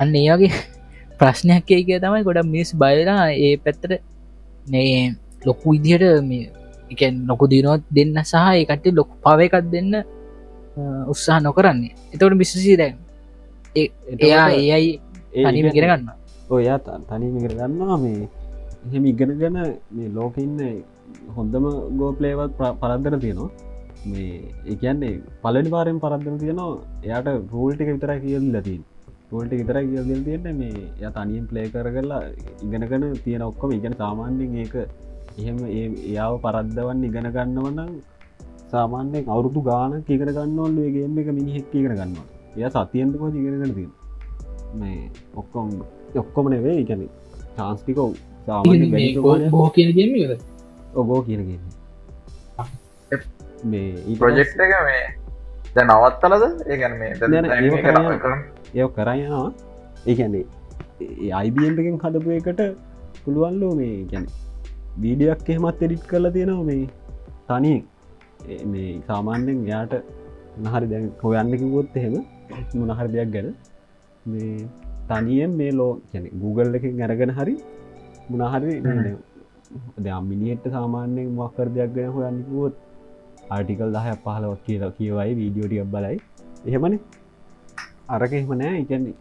[0.00, 0.52] අන්න ඒ වගේ
[1.20, 3.92] ප්‍රශ්නයක් ඒක තමයි ගොඩ මිස් බයලා ඒ පැත්තට
[4.66, 6.46] මේ ලොකු ඉදිහට මේ
[6.90, 10.02] එක නොකු දිනොත් දෙන්න සහ ඒකට ලොකු පව එකක් දෙන්න අ,
[11.12, 11.92] උත්සාහ නොකරන්නේ.
[12.14, 12.94] එතවට බිස්සසී දැන්
[13.76, 14.90] එයා ඒ අයි
[15.44, 16.10] තනිම ගෙනගන්න
[16.50, 16.78] ඔයා
[17.08, 18.28] තනිමිකර ගන්නවා මේ
[18.86, 19.58] එහෙම ඉගෙන ගැන
[19.90, 20.60] මේ ලෝකඉන්න
[21.36, 21.64] හොඳම
[21.98, 23.50] ගෝ පලේවත් පරද්දර තියෙනවා.
[24.06, 24.28] මේ
[24.66, 26.70] එකන්නේ පලනි පාරෙන් පරද්දර තියෙනවා
[27.04, 28.82] එයාට රූල්ටික විතර කියල් ලතින්
[29.32, 32.22] රෝල්ට විතර කියල් තියෙන මේ ය තනියෙන් ප්ලේ කර කරලා
[32.64, 34.76] ඉගෙනගන තියෙන ඔක්කොම ඉගෙන සාමාන්‍යෙන් ඒක
[35.38, 37.92] එහෙම ඒ එයාව පරද්දවන්න ඉගෙන ගන්නවනම්
[38.72, 43.88] සාමාන්‍යෙන් අවුරුදු ගාන කියකර ගන්නවල්ල ඒගේම එක මිනිහෙක් ඉගෙන ගන්නවා එය සතියෙන්ටකො ඉගෙනගෙන තිය
[44.74, 45.00] මේ
[45.36, 45.68] ඔක්කොම්
[46.14, 47.02] ඔක්කොම නෙවේ එකන
[47.56, 48.10] චාන්ස්ටිකෝ
[48.46, 49.90] සාමාන්‍ය බෝ කියන
[50.94, 51.60] ඔබෝ කියනගෙන
[53.64, 55.02] මේ ප්‍රජෙක්් එක මේ
[55.74, 57.12] ද නවත්තලද ඒගැන මේ.
[58.74, 59.48] ඒ කරයනවා
[60.06, 60.44] ඒකැන්නේ
[61.32, 62.62] අයිබම්පකින් හදපු එකට
[63.24, 64.26] පුළුවන්ලෝ මේ ගැන
[65.02, 66.84] වීඩියක් එහෙමත් එඩිට් කරලා තියෙනවා මේ
[67.48, 67.84] තනියෙන්.
[68.48, 69.94] ඒ මේ සාමාන්‍යෙන් යාට
[70.64, 72.14] නහරි දැන් හොයන්නකිවොත් එහෙම
[72.80, 73.48] මොනහරි දෙයක් ගැන.
[74.30, 74.66] මේ
[75.10, 77.54] තනියෙන් මේ ලෝ ගැන Google එක ගැරගෙන හරි
[78.32, 78.74] මොනහරි
[80.04, 82.74] දමිනියට සාමාන්‍යයෙන් මක්කර දෙයක් ගැන හොයන්නකුවොත්
[83.54, 86.16] ආටිකල් දහය පහලවක් කියලා කියවයි වීඩියෝටියක් බලයි.
[86.68, 86.94] එහෙමන.
[88.14, 88.74] අරක එහෙම නෑ.
[88.82, 89.16] ඉගැන්නේ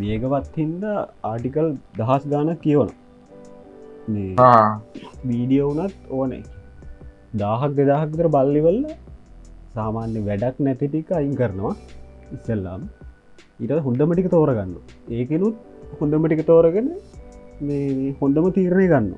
[0.00, 0.84] වේගවත් හින්ද
[1.30, 2.90] ආටිකල් දහස් ගාන කියවන.
[5.28, 6.42] වීඩියෝ වනත් ඕනේ.
[7.42, 8.80] දාහක් දෙදාහක්තර බල්ලිවල්ල
[9.76, 11.74] සාමාන්‍ය වැඩක් නැති ටික අයින් කරනවා
[12.36, 12.82] ඉස්සල්ලාම්.
[13.62, 14.74] ඊට හොඳමටික තෝරගන්න.
[15.18, 15.56] ඒකනුත්
[16.00, 16.88] හොඳමටික තෝරගෙන
[17.68, 19.08] මේ හොඳම තීරණය ගන්න.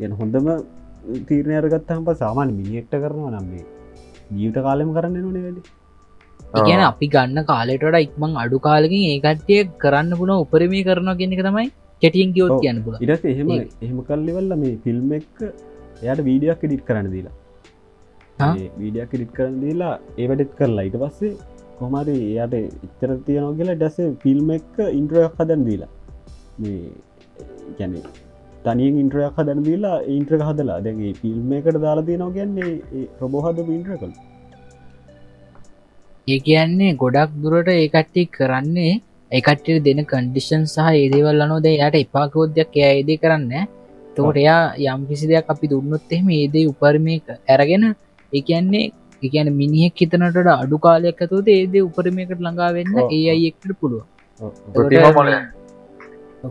[0.00, 0.48] ගැන හොඳම
[1.28, 3.64] තීරණය අරගත් හම්ප සාමාන්‍ය මිනිියට්ට කරනවා නම් මේ
[4.38, 5.62] ජීවිත කාලෙම කරන්න නොනේ වැඩි.
[6.60, 11.68] ඉගැන අපි ගන්න කාලෙටට ඉක්මං අඩු කාලකින් ඒකට්ටිය කරන්න පුුණ උපරමී කරනවා කියෙනෙක තමයි
[12.02, 12.60] කෙටියෙන් ඔව්.
[12.64, 17.34] කියන්න පුල ඉරස එහෙම එහෙම කල්ලිවල්ල මේ ෆිල්ම් එක් එයට වීඩියක් ඩිට් කරන්න දීලා?
[18.82, 20.84] වීඩියක් ඩිට් කරන්න දීලා ඒවැටත් කරලා.
[20.88, 21.32] ඊට පස්සේ
[21.80, 25.92] කොමරි එයට ඉච්චර තියනෝ කියලා ඩැස ෆිල්ම් එක ඉන්ට්‍රයක් හදන් දීලා.
[26.58, 26.80] මේ
[27.78, 27.94] ගැන
[28.64, 30.80] තනියෙන් ඉන්ට්‍රයක් හදන දීලා ඉන්ට්‍ර හදලා.
[30.80, 34.18] දැගේ ෆිල්ම් එකට දාලා තියනවා කියන්නේ රොබෝහද ඉන්ට්‍ර කළ
[36.28, 38.92] ඒ කියන්නේ ගොඩක් දුරට ඒකට්ටි කරන්නේ
[39.30, 43.52] එකට්ට දෙන කන්ඩිෂන් සහ ඒදේවල් අනෝද යට එපාකෝද්‍යයක් එය ඒදේ කරන්න
[44.14, 47.84] තකොට එයා යම් කිසි දෙයක් අපි දුන්නොත් එහෙම ඒදේ උපරමයක ඇරගෙන
[48.32, 54.04] එකන්නේ එකන මිනිහෙක් හිතනට අඩු කාලයක් ඇතුවද ඒදේ උපරමයකට ළඟා වෙන්න ඒ අයි එක්ට පුළුව
[54.40, 55.32] කෘතිම මොල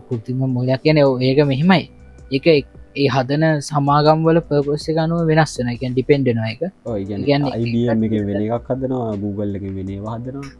[0.00, 1.90] කෘතිම මොලයක් කියන ඒක මෙහෙමයි.
[2.30, 6.62] එක ඒ හදන සමාගම්වල පර්පස්ස ගනුව වෙනස් වෙන එක ඩිපෙන්ඩෙන එක
[8.06, 10.50] එක වෙන එකක් හදනවා Google එක වෙනවා හදනවා.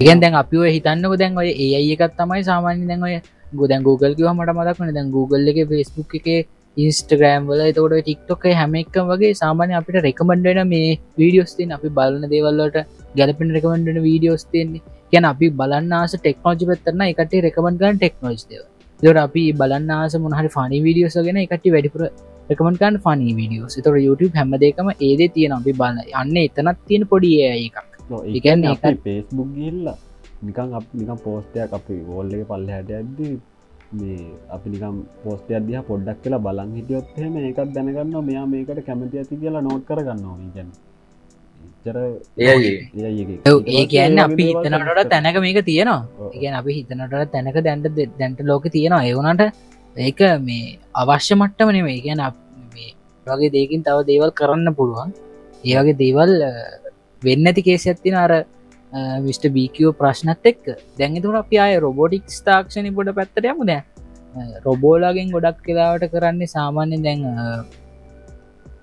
[0.00, 3.14] ඉගන් දැන් අපි ඔය හිතන්නක දැන් ඔය ඒ අයි එකත් තමයි සාමාන්‍ය දැන් ඔය
[3.54, 6.28] ගොදැන් Google කිව මට මදක් වන දැන් Google එක ෆස්බුක් එක
[6.76, 7.62] ඉන්ස්ටග්‍රෑම් වල.
[7.76, 12.78] තකොට ටික්ටොක් හැම එකක් වගේ සාමාන්‍ය අපිට රෙකමන්ඩන මේ වීඩියෝස්තින් අපි බලන දේවල්ලට
[13.18, 14.82] ගැලපෙන රෙකමන්ඩන වීඩියෝස් තියන්නේ.
[15.12, 18.64] ගැන අපි බලන්න ආස ටෙක්නෝජි පත්තරන්න එකට රෙකමන්ඩ ගන් ටෙක්නෝජ් දේව
[19.00, 22.04] දොට අපි බලන්න ආස මොහරි ෆනි වීඩියෝස් ගෙන එකට වැඩිපුර
[22.50, 27.32] රෙකමන්කන් ෆනි වීඩියෝස් තොට YouTube හැම දෙකම ඒදේ තියෙන අපි බලන්න යන්න එතනත් තියෙන පොඩි
[27.50, 27.78] එකක්.
[28.72, 29.96] අප පේස්බුක් ගිල්ලා
[30.46, 31.98] නිකන් අප නිකම් පෝස්ටයක් අපි
[32.38, 33.18] එක පල්ල හැට ඇද
[34.00, 34.22] මේ
[34.54, 39.66] අපි නිකම් පෝස්ටය අදදිහ පොඩ්ඩක් කියලා බලන් හිටියොත්හෙම ඒකත් දැනගන්න මෙයා මේකට කැමති ඇති කියලා
[39.68, 40.70] නෝට් කරගන්නවා ගැන
[41.84, 41.96] චර
[42.38, 42.54] ඒ.
[43.92, 46.30] කියන්න අපි හිතනට තැනක මේක තියෙනවා.
[46.36, 47.86] ඉගැන අපි හිතනට තැනක දැන්ට
[48.20, 49.02] දැන්ට ලෝක තියෙනවා.
[49.08, 49.42] ඒවනට
[49.96, 52.22] ඒක මේ අවශ්‍ය මට්ටම නෙමේ ගැන
[53.26, 55.10] වගේ දෙකින් තව දේවල් කරන්න පුළුවන්.
[55.64, 56.32] ඒවගේ දේවල්
[57.22, 58.32] වෙන්න ඇති කේසි ඇත්තින අර
[59.20, 60.58] විස්ට බීකෝ ප්‍රශ්නත් එක්
[60.98, 63.80] දැන්ගතුර අපි අය රොබෝටික් තාක්ෂණය පොඩ පැත්තරයම දැ
[64.64, 67.64] රොබෝලාගෙන් ගොඩක් කලාවට කරන්නේ සාමාන්‍ය දැන් අ,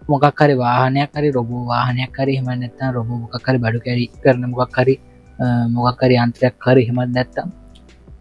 [0.09, 4.43] මොකක් හරි වාහනයක් හරි රොබෝ වාහනයක් හරි හෙම නැත්තා රොබෝ මොකක් හරි බඩු කැරි කරන
[4.51, 4.95] මොකක් හරි
[5.75, 7.47] මොකක්කරි අන්ත්‍රයක් හරි හෙමත් නැත්තම්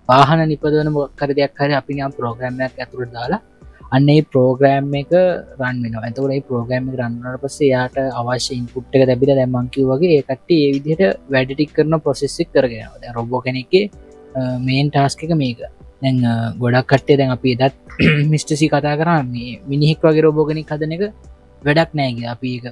[0.08, 3.40] වාහන නිපදවන මොක්කර දෙයක් හරි අපි නම් ප්‍රෝග්‍රම්මයක් ඇතුරට දාලා
[3.88, 5.12] අන්න ප්‍රෝග්‍රෑම් එක
[5.58, 10.66] රන් වෙන ඒ ප්‍රෝග්‍රම් රන්නට පස්ස යාට අවශ්‍ය ඉන්පුට් එක දැබිල දැමංකිව වගේ ඒකට ඒ
[10.74, 13.84] විදිහට වැඩටික් කරන ප්‍රොසෙස්සක් කරගෙන රොබෝ කෙනෙක්ේ
[14.60, 15.60] මේන් ටාස්ක එක මේක.
[16.02, 16.18] දැන්
[16.60, 17.76] ගොඩක් කට්ටේ දැන් අපි එදත්
[18.32, 19.22] මිස්ටසි කතා කරා.
[19.24, 21.02] මේ මිනිහෙක් වගේ රෝබෝගෙනෙක් හදන එක
[21.62, 22.64] වැඩක් නෑග අපි එක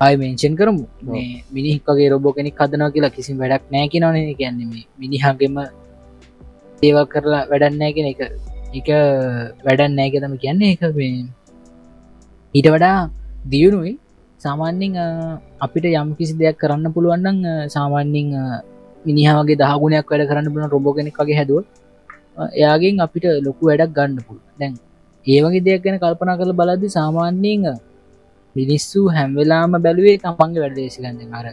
[0.00, 0.86] ආය මේංෂන් කරමු.
[1.06, 5.56] මේ මිනිහික් වගේ රොබෝ කෙනෙක් හදනවා කියලා කිසි වැඩක් නෑ කිනවන කියන්නේ මිනිහාගේම
[6.82, 8.20] ඒව කරලා වැඩන්නෑ කෙන එක
[8.72, 8.88] එක
[9.66, 10.72] වැඩන් නෑක තම කියන්නේ.
[10.74, 11.26] එක මේ
[12.54, 12.98] ඊට වඩා
[13.44, 13.92] දියුණුයි
[14.40, 15.06] සාමාන්‍යෙන් අ,
[15.60, 18.28] අපිට යම් කිසි දෙයක් කරන්න පුළුවන්න්න සාමාන්‍යින්
[19.04, 21.64] මිනිහාගේ දහගුණයක් වැඩ කරන්න පුලන රොබෝගෙනෙක් වගේ හැදුව
[22.52, 24.74] එයාගෙන් අපිට ලොකු වැඩක් ගන්න පුළ දැන්
[25.26, 27.74] ඒවගේ දෙයක් ගැන කල්පනා කළ බලද්දි සාමාන්‍යයෙන් අ,
[28.56, 31.46] මිනිස්සු හැම්වෙලාම බැලුවේ තමන්ගේ වැඩදේශගන්න අර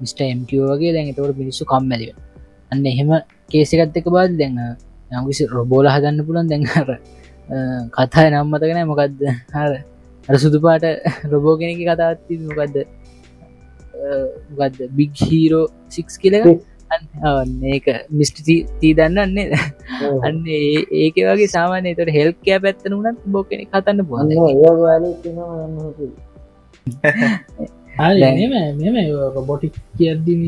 [0.00, 2.10] මිට එම්කෝ වගේ දැන් තවට මිනිස්සු කම්මැලිව
[2.72, 3.10] අන්න එහෙම
[3.50, 4.58] කේසිකත් එක බාද දැන්න
[5.10, 6.88] යම්කිසි රොබෝල හදන්න පුළන් දැන්හර
[7.96, 9.20] කතාය නම්මතගෙන මොකක්ද
[9.54, 9.72] හර
[10.28, 10.84] අර සුදුපාට
[11.32, 12.76] රොබෝ කෙනෙක කතාත්ති මොකක්ද
[14.56, 16.46] ගත්ද බිග් හීරෝ සික්ස් කියලක
[17.66, 18.36] ඒක මිස්ට
[18.80, 19.46] තී දන්නන්නේ
[20.26, 24.00] අන්න ඒක වගේ සාමානය තට හෙල්කෑ පැත්තන වනත් බෝ කෙනෙ කතන්න
[28.20, 28.96] දැන්- මෙම මෙම
[29.34, 30.42] රොබොටික් කියද්දිම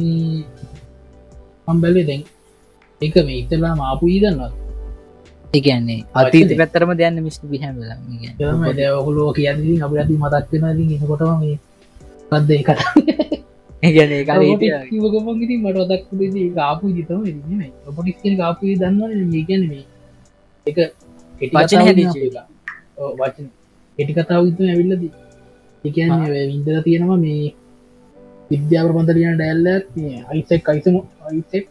[1.68, 2.22] අම්බැලේ දැන්
[3.00, 4.52] එක මේ ඉතලා මාපු ඊදන්නත්.
[5.48, 11.56] ඒකන්නේ අතීත පැත්තරම දයන්න මිස්ට යම දැවකුලෝ කියදී අප ඇති මතක් වෙනදී එනකොටම මේ
[12.30, 12.80] පද්ද එකට
[13.82, 16.02] ඒගැන ඒ ගමන් ඉති මට අදක්
[16.56, 17.22] කාපු ජිතම
[18.20, 19.84] කියන කාපු දන්න ඒගැන මේ
[20.66, 20.78] එක.
[21.52, 21.82] වචන
[23.18, 23.46] වචන.
[23.98, 25.02] කෙටි කතාව ඉතම ඇවිල්ලද
[25.84, 26.10] එකන්
[26.50, 27.54] වින්දර තියෙනවා මේ
[28.50, 31.68] විද්‍යාව පන්තලියන ඩැල්ලක් මේ අයිසෙක් අයිසම අයිසෙක්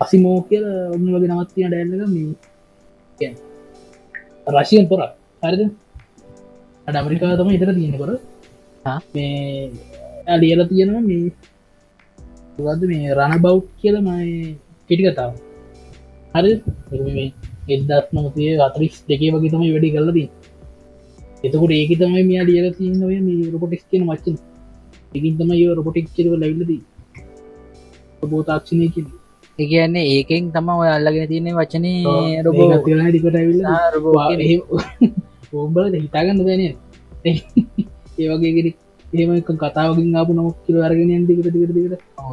[0.00, 3.30] අසිමෝ කියල ඔන්න වගේ නවත්තිය ඩැල්ලක මේ
[4.54, 5.00] රශයෙන් පොර
[5.42, 5.62] හරිද?
[6.86, 8.22] අඩ අමරිකා තම ඉතර තියෙනකොට.
[9.14, 11.26] මේ ලියල තියෙනවා මේ
[12.58, 14.28] ගද මේ රණ බව් කියල මයි
[14.90, 15.32] කෙටි කතාව.
[16.34, 16.52] හරි
[17.74, 20.28] එදත් නමතිය අතරිස් දෙකේ වගේ තමයි වැඩි කල්ලදී
[21.44, 24.36] එතකොට ඒක තමයි මෙයා ලියල තියනව මේ රොපොටික්ස් කියන මච්චන
[25.16, 26.82] එකින් තමයි රොපොටික් කියව ලැවිලදී
[28.30, 29.06] බෝතාක්ෂණය කිය
[29.58, 32.68] ඒගන්නේ ඒකෙන් තම ඔය අල්ලගෙන තියන්නේ වචනේ රොබෝ
[33.94, 34.14] රොබෝ
[35.54, 36.62] ඕබල හිතාගන්න දැන
[38.18, 38.62] ඒවගේගෙ
[39.04, 41.46] ඒම කතාවකින් ආපු නොක් කියල අරගෙන දිකට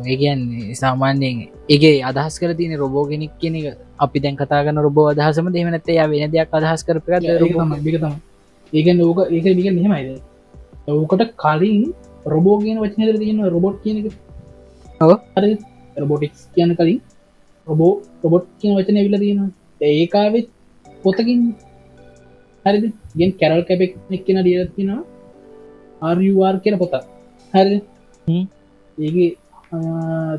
[0.06, 3.66] ඒගන්නේ සාමාන්‍යයෙන් ඒගේ අදහස් කර තියන රොබෝගෙනෙක් කියන එක.
[4.00, 8.14] අපි දැන් කතාගන්න රොබෝ අදහසම දෙමනත්තේ ය වෙන දෙයක් අදහස් කරපක ඒකම බිකතම
[8.74, 8.88] ඒක
[9.56, 10.22] නික මෙහෙමයිද
[10.90, 11.82] ඕකට කලින්
[12.26, 13.98] රොබෝ කියන වචනර තියෙන රොබොට් කියන
[15.98, 17.02] රොබොටික්ස් කියන කලින්
[17.68, 19.40] රොබෝ රොබොට් කියන වචන විල තියෙන
[19.82, 20.48] ඒකාවෙත්
[21.04, 21.42] පොතකින්
[22.66, 22.78] හරි
[23.20, 25.02] ගෙන් කැරල් කැපෙක් එක්කෙන ලියලතිනවා
[26.02, 27.04] ආරර් කියන පොතක්.
[27.54, 27.78] හරි.
[28.98, 29.18] ඒක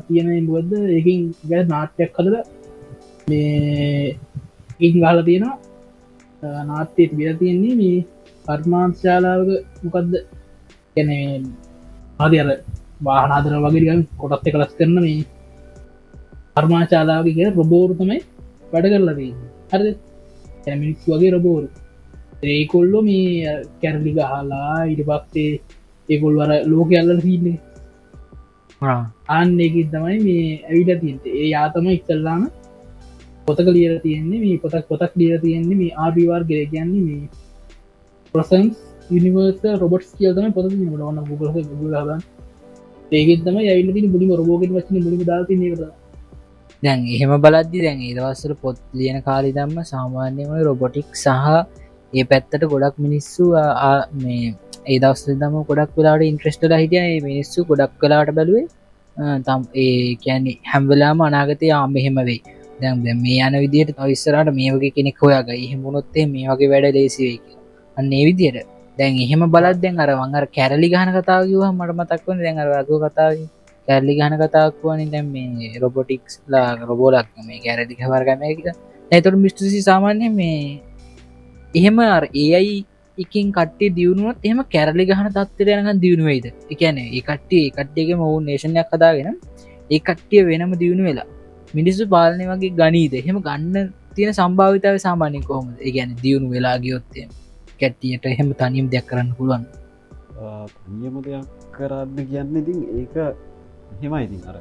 [0.07, 2.35] තියෙන ඉබුවද ඒකින් ගැ නාට්‍යයක් කදල
[3.27, 4.17] මේ
[4.79, 5.55] ඉන් ගාල තියෙනවා.
[6.69, 8.05] නාට්‍යයට බිල තියෙන්නේ මේ
[8.45, 9.49] කර්මාංශාලාවක
[9.83, 10.11] මොකක්ද
[10.95, 11.09] ගැන
[12.19, 12.49] ආදි අර
[13.07, 15.25] වාහනාදර වගේ කොටත් කලස් කරන මේ
[16.57, 18.19] කර්මාශාලාවක කිය රොබෝරු තමයි
[18.71, 19.33] වැඩ කරලදී
[19.71, 19.91] හරි
[20.67, 21.67] ඇමිනිස් වගේ රොබෝරු
[22.45, 25.51] ඒකොල්ලො මේ කැරලි ගහලා ඉට පක්තේ
[26.09, 27.57] ඒකොල් වර ලෝක අල්ල හින්නේ
[29.29, 32.41] අන්න එක තමයි මේ ඇවිට තියන්ට ඒ යාතම ඉක්සල්ලාම
[33.47, 34.39] පොතක ලියර තියෙන්නේ.
[34.39, 37.29] මේ පොතක් පොතක් ලියර තියෙන්නේ මේ ආබිවාර් ගෙර කියන්නේ මේ
[38.33, 38.75] ප්‍රසන්ස්
[39.11, 40.89] යනිවර්ස රොබට් කියල්තම පොත ගුගල
[41.83, 42.21] ගලබන්
[43.11, 46.06] ඒගෙතම ඇවිලති බුලි රෝගට වචන බුලි දාති නකට
[46.83, 51.29] දැන් එහෙම බලද්දි දැන් ඒදවස්සල පොත් ලියන කාලි දම්ම සාමාන්‍යම රොබොටික් සහ
[52.13, 54.53] ඒ පැත්තට ගොඩක් මිනිස්සු ආ- මේ
[54.85, 57.21] ඒ දවස් දම ගොඩක් වෙලාට ඉන්ට්‍රස්ටල හිටිය.
[57.21, 58.65] මිනිස්සු ගොඩක් කලාට බැලුවේ
[59.17, 62.39] අ, තම් ඒ කියන්නේ හැම්වෙලාම අනාගතය ආ මෙහෙම වෙයි.
[62.81, 67.37] දැම් දැ මේ යන විදියට තවිස්සරට මේ වගේ කෙනෙක් හොයාග එහෙමුණොත්තේ මේ වගේ වැඩ ලේසිවේ
[67.43, 67.55] කිය
[67.97, 68.57] අන්න ඒ විදියට
[68.97, 73.31] දැන් එහෙම බලත් දැන් අර වංගර කැරලි ගහන කතාවකිව මට මතක්වන දැන් අර වග කතාව
[73.87, 78.43] කැරලි ගහන කතාක්වන දැන් මේ රොබොටික්ස් ලා රොබෝලක් මේ කැරදි හවර්ගම
[79.11, 80.59] නැතුට මිස්ටසි සාමාන්‍ය මේ
[81.73, 82.75] එහෙම අර ඒයි
[83.17, 88.91] එකින් කට්ටේ දියුණුවත් එහම කැරලි ගහන තත්වර යනග දියුණුවයිද එකන ඒ කට්ටිය කට්ටියගේ මොවුන් නේෂණයක්
[88.91, 89.39] කදාගෙන
[89.89, 91.27] ඒ කට්ටිය වෙනම දියුණු වෙලා
[91.73, 97.27] මිනිස්සු පාලනය වගේ ගනීද එහෙම ගන්න තියෙන සම්භාවිතාව සාමාන්‍ය කොහොම ගැන දියුණු වෙලා ගියොත්තය
[97.79, 99.63] කැට්ටියට එහෙම තනියම් දෙයක් කරන්න පුළුවන්
[100.93, 103.15] නියම දෙයක් කරන්න කියන්න ඉතින් ඒක
[104.01, 104.57] හෙමයි ඉතින් අර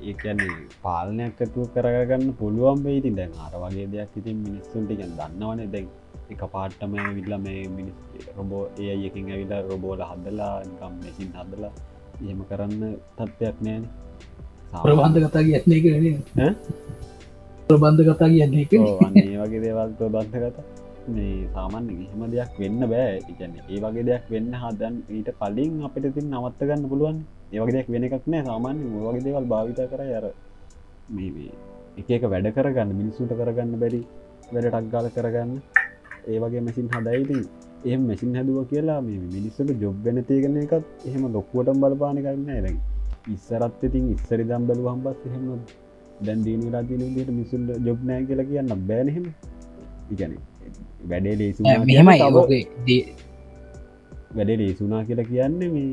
[0.00, 0.52] ඒ කියන්නේ
[0.84, 5.60] පාලනයක් ඇතුව කරගන්න පුළුවන් වෙයිති දැන් අර වගේ දෙයක් ඉතින් මිනිස්සුන්ට ගැන් දන්නවන.
[5.74, 5.88] දැන්
[6.32, 7.98] එක පාට්ටම විල්ල මේ මිනිස්
[8.36, 11.72] රොබෝ ඒ යකින් ඇවිලා රොබෝල හදලා ගම් මෙසින් හදලා
[12.22, 12.82] එහෙම කරන්න
[13.18, 13.84] තත්ත්වයක් නෑන.
[14.74, 16.06] ප්‍රබන්ධ කතා කියන්නේ කරන?
[17.68, 18.64] ප්‍රබන්ධ කතා කියන්නේ
[19.42, 23.16] වගේ දේවල්ත බන්ධගත මේ සාමාන්‍ය එහෙම දෙයක් වෙන්න බෑ.
[23.32, 27.18] ඉගැන්න ඒ වගේ දෙයක් වෙන්න හදන් ඊට කලින් අපිට තින් නවත්ත ගන්න පුළුවන්.
[27.52, 28.84] ඒවගේ දෙයක් වෙන එකක් නෑ සාමාන්‍ය.
[29.06, 30.26] වගේ දේවල් භාවිත කර යර
[31.10, 31.52] මේ මේ
[31.96, 34.02] එක එක වැඩ කරගන්න මිනිස්සුට කරගන්න බැරි
[34.52, 35.58] වැඩ ටක්ගාල කරගන්න.
[36.26, 37.40] ඒ වගේ මැසින් හදයිති
[37.84, 42.76] එහම මැසින් හැදුව කියලා මේ මිනිස්සට ජොබ්ගෙන තියගෙන එකත් එහෙම ලොක්කුවටම් බලපාන කරන්න ඇරැ
[43.28, 45.46] ඉස්සරත් ඉතින් ඉස්සරි දම් බැලු හම්බස් එහෙම
[46.26, 49.26] දැන් දීන රතින ට මිසුල්ට ජොබ්නෑ කියලා කියන්න බෑනහෙම
[50.10, 50.34] ඉගැන
[51.10, 52.18] වැඩේ ලේසු මෙහෙමයි.
[54.36, 55.88] වැඩේ ලේසුනා කියලා කියන්න මේ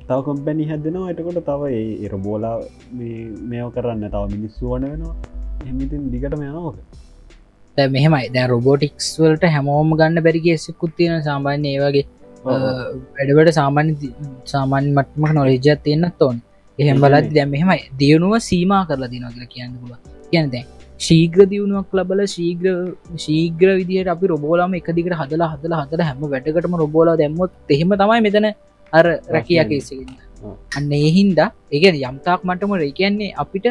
[0.00, 1.10] තව කොම්පැනි හැදෙනවා.
[1.12, 1.62] එතකොට තව
[2.06, 2.56] එර බෝලා
[3.50, 5.14] මේෝ කරන්න තව මිනිස්සු වන වෙනවා.
[5.68, 6.76] එමිතින් දිගට යනෝක
[7.76, 8.24] දැ මෙහෙමයි.
[8.34, 12.04] දැ රොබෝටික්ස් වලට හැමෝම ගන්න බැරිගේෙසකුත් තියෙන සාමාන්‍ය ඒවගේ
[12.44, 14.14] වැඩවට සාමාන්‍ය දි-
[14.52, 16.36] සාමාන්‍ය මටමක නොලෙජත් තියන්නත් ඕන්.
[16.78, 17.80] එහෙම බලත් දැම් මෙහෙමයි.
[17.98, 19.92] දියුණුව සීමා කරලා දින කියලා කියන්න පුල
[20.30, 20.66] කියන දැන්
[21.04, 22.66] ශීග්‍ර දියුණුවක් ලබල ශීග්‍ර
[23.24, 28.20] ශීග්‍ර විදියට අපි රොබෝලාම එක දිකට හදලා හදලා හදල හැම වැඩකටම රොබෝලා දැම්මොත් එහෙම තමයි
[28.26, 28.46] මෙතන
[28.92, 29.68] අර රැකිය රැකියන්නේ.
[29.70, 30.54] කේසගන්න ඔව්.
[30.76, 33.66] අන්න එහින්දා ඒගැන යම්තාක් මටම රැකන්නේ අපිට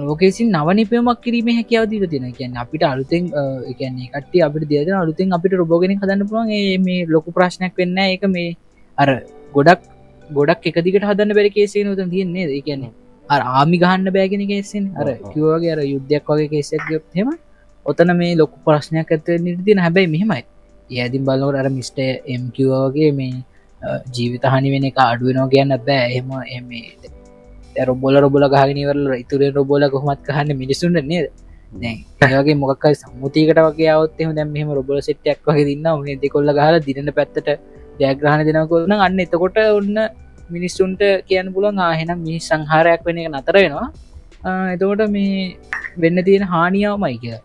[0.00, 3.24] ලෝකෙසින් නවනිපයමක් කිරීම හැකියාවදීර තින කියන්න අපිට අලුතෙන්
[3.70, 6.50] එකන්නේ කට්ටිය අපිට දෙද අලුතෙන් අපිට රොබෝගෙන හදන්න පුළුවන්.
[6.50, 8.54] ඒ මේ ලොකු ප්‍රශ්නයක් වෙන්න එක මේ
[8.98, 9.08] අර
[9.54, 9.82] ගොඩක්
[10.30, 12.92] ගොඩක් එකදිකට හදන්න බැරි කේසේ නොතන් තියන්නේ ඒ කියන්නේ
[13.28, 15.06] අර ආමි ගහන්න බෑගෙන කේසෙන් අර.
[15.32, 17.28] කිවගේ අර යුද්ධයක් වගේ කේසයක් ගොත්හෙම
[17.86, 20.42] ඔතන මේ ලොකු ප්‍රශ්නයක් ඇත නිර්තින හැබැයි මෙහෙමයි.
[20.90, 21.98] ඒදින් බලවට අර මිස්ට
[22.34, 23.34] එම්කිවගේ මේ
[23.80, 26.04] අ, ජීවිත හනි වෙන එක අඩුවනෝ කියන්න බෑ.
[26.10, 26.68] එහෙම එම
[27.84, 31.26] රොබොල රොබල ගහනිවරල ඉතුරේ රොබෝල කොහමත් කහන්න මිනිසුන්ට නේද?
[32.28, 37.48] ඒගේ මොකක් සම්මුතිකට වගේ අවත්තෙම දැම් මෙහම රොබල සෙට්ටයක් වගේ දින්න දෙකොල්ල ගහල දින පැත්තට
[38.00, 39.98] ජයග්‍රහණ දෙනකොන්න අන්න එතකොට ඔන්න
[40.54, 43.88] මිනිස්සුන්ට කියන්න පුලන් ආහෙනම් මිනි සංහාරයක් වෙන එක නතර වෙනවා.
[44.74, 45.56] එතකොට මේ
[46.02, 47.36] වෙන්න තියෙන හානියාවමයි කිය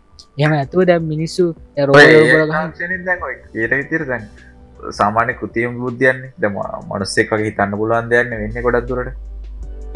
[0.42, 1.44] එහම ඇතුව දැම් මිනිස්සු
[5.00, 6.32] සාමාන්‍ය කෘතියම් බුද්ධයන්නේ.
[6.42, 6.56] දම
[6.90, 9.10] මනුස්සෙක් වගේ හිතන්න පුළුවන් දෙයන්න වෙන්න ගොඩක් දුරට.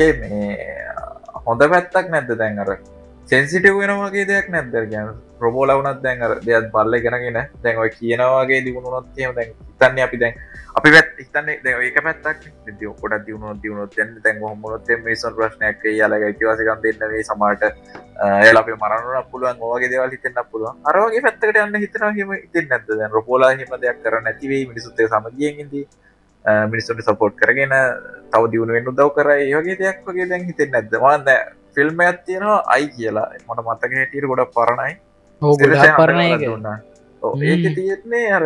[0.05, 0.51] ඒ මේ
[1.47, 2.71] හොඳ පැත්තක් නැද්ද දැන් අර?
[3.31, 9.09] සෙන්සිටව් වෙනවාගේ දෙයක් නැදර ගැන ප්‍රබෝල වනත් දැන් අර දෙයක් බල්ල ගෙනගෙන දැන්ව කියනවාගේ දියුණුනොත්
[9.17, 10.35] කියම දැන් තන්න අපි දැන්
[10.79, 12.43] අපි පැත් ඉතන්න ඒක පැත්තක්
[12.81, 17.63] දිය කොට දියුණු දියුණුත් දැන් දැන් හොමොත් මිසන් ප්‍රශ්නයක් යාලග ඉතිවාසකම් දෙන්නවේ සමාට
[18.49, 20.77] එල අප මරන්න පුළුවන් ඕගේ දෙවල් හිතන්න පුළුවන්.
[20.85, 25.87] අරගේ පැත්තකට යන්න හිතන හිම ඉතින් නැද දැන් රොපෝලා හිම දෙයක් කර නැතිවේ මිනිසුත්තේ සමගියෙන්දී
[26.73, 27.75] මිනිස්සුට සපෝට් කරගෙන
[28.33, 30.93] තව දියුණුවෙන් උදව් කර ඒගේ දෙයක් වගේ දැන් හිතෙන් නැද්ද?
[31.03, 31.29] මන්ද
[31.75, 33.29] ෆිල්ම් ඇත් තියෙනවා අයි කියලා.
[33.49, 34.93] මට මතක හැටියට ගොඩ පරණයි.
[36.27, 37.75] ඒක.
[37.77, 38.45] තියෙන්නේ අර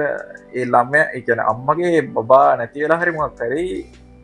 [0.55, 3.67] ඒ ළම්ය එකන අම්මගේ බබා නැතිවෙලා හරිමක් කරයි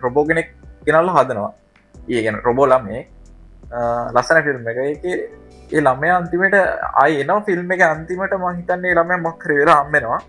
[0.03, 0.49] රොබෝගෙනෙක්
[0.87, 1.53] ගෙනල්ල හදනවා.
[1.95, 3.03] ඒ ගැන රොබෝ ළමේ
[4.15, 4.79] ලස්සන ෆිල්ම් එක.
[4.95, 5.05] එක
[5.73, 6.57] ඒ ළමය අන්තිමට
[7.03, 10.21] අයි එනම් ෆිල්ම් එක අන්තිමට මහිතන්නේ ළමය මක්කර වෙලා අම්මෙනවා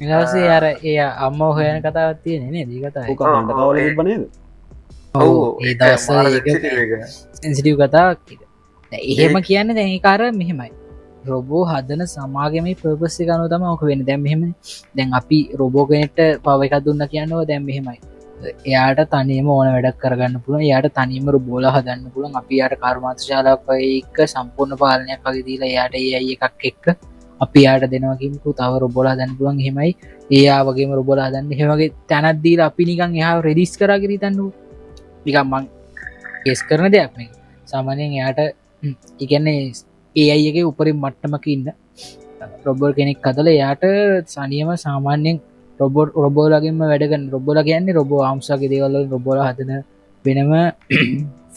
[0.00, 4.22] නිදවසේ අර එය අම්ම හොයන කතාවත් තියෙන නේ දී කතා ඕක හන්ඩ කවල බනේද
[5.66, 6.06] ඒ දවස
[7.42, 8.28] සෙන්සිටිව් කතාවක්.
[8.92, 10.72] එහෙම කියන්න දැනිකාර මෙහෙමයි
[11.26, 14.42] රොබෝ හදන සමාගම ප්‍රපස්සි ගනු තම ඕක වෙන දැම් මෙහෙම
[14.96, 17.98] දැන් අපි රොබෝගෙනට පව එකක් දුන්න කියන්නව දැම් මෙහෙමයි.
[18.70, 22.36] එයාට තනීම ඕන වැඩක් කරගන්න පුළුව යායට තනීම බෝල හදන්න පුළුවන්.
[22.40, 26.84] අපි යට කර්මාත ශාලාප එක සම්පූර්ණ පාලනයක් වගේ දීලා යායට ඒ එකක් එක්ක
[27.40, 29.62] අපි යාට දෙනවකිමකු තව රොබොලා දැන් පුළුවන්.
[29.66, 29.92] හෙමයි
[30.30, 34.46] ඒයා වගේම රොබොලා දන්න හෙමගේ තැනත්දීල අපි නිකන් එහා රෙඩිස් කරගරිතන්නු
[35.26, 35.64] නිකම් මං
[36.44, 37.30] කෙස් කරන දෙයක් මේ
[37.72, 38.40] සාමානයෙන් එයාට
[39.24, 39.58] ඉගැන්නේ
[40.16, 41.66] ඒ අයගේ උපරින් මට්ටමක ඉන්න.
[42.66, 43.84] රොබර් කෙනෙක් කදල එයාට
[44.26, 45.36] සනියම සාමාන්‍යයෙන්
[45.80, 49.72] රොබොර් රොබෝලගේම වැඩගන්න රොබොල කියන්නේ රොබෝ ආම්සාගේ දේවල්ල රොබොල හදන
[50.24, 50.52] වෙනම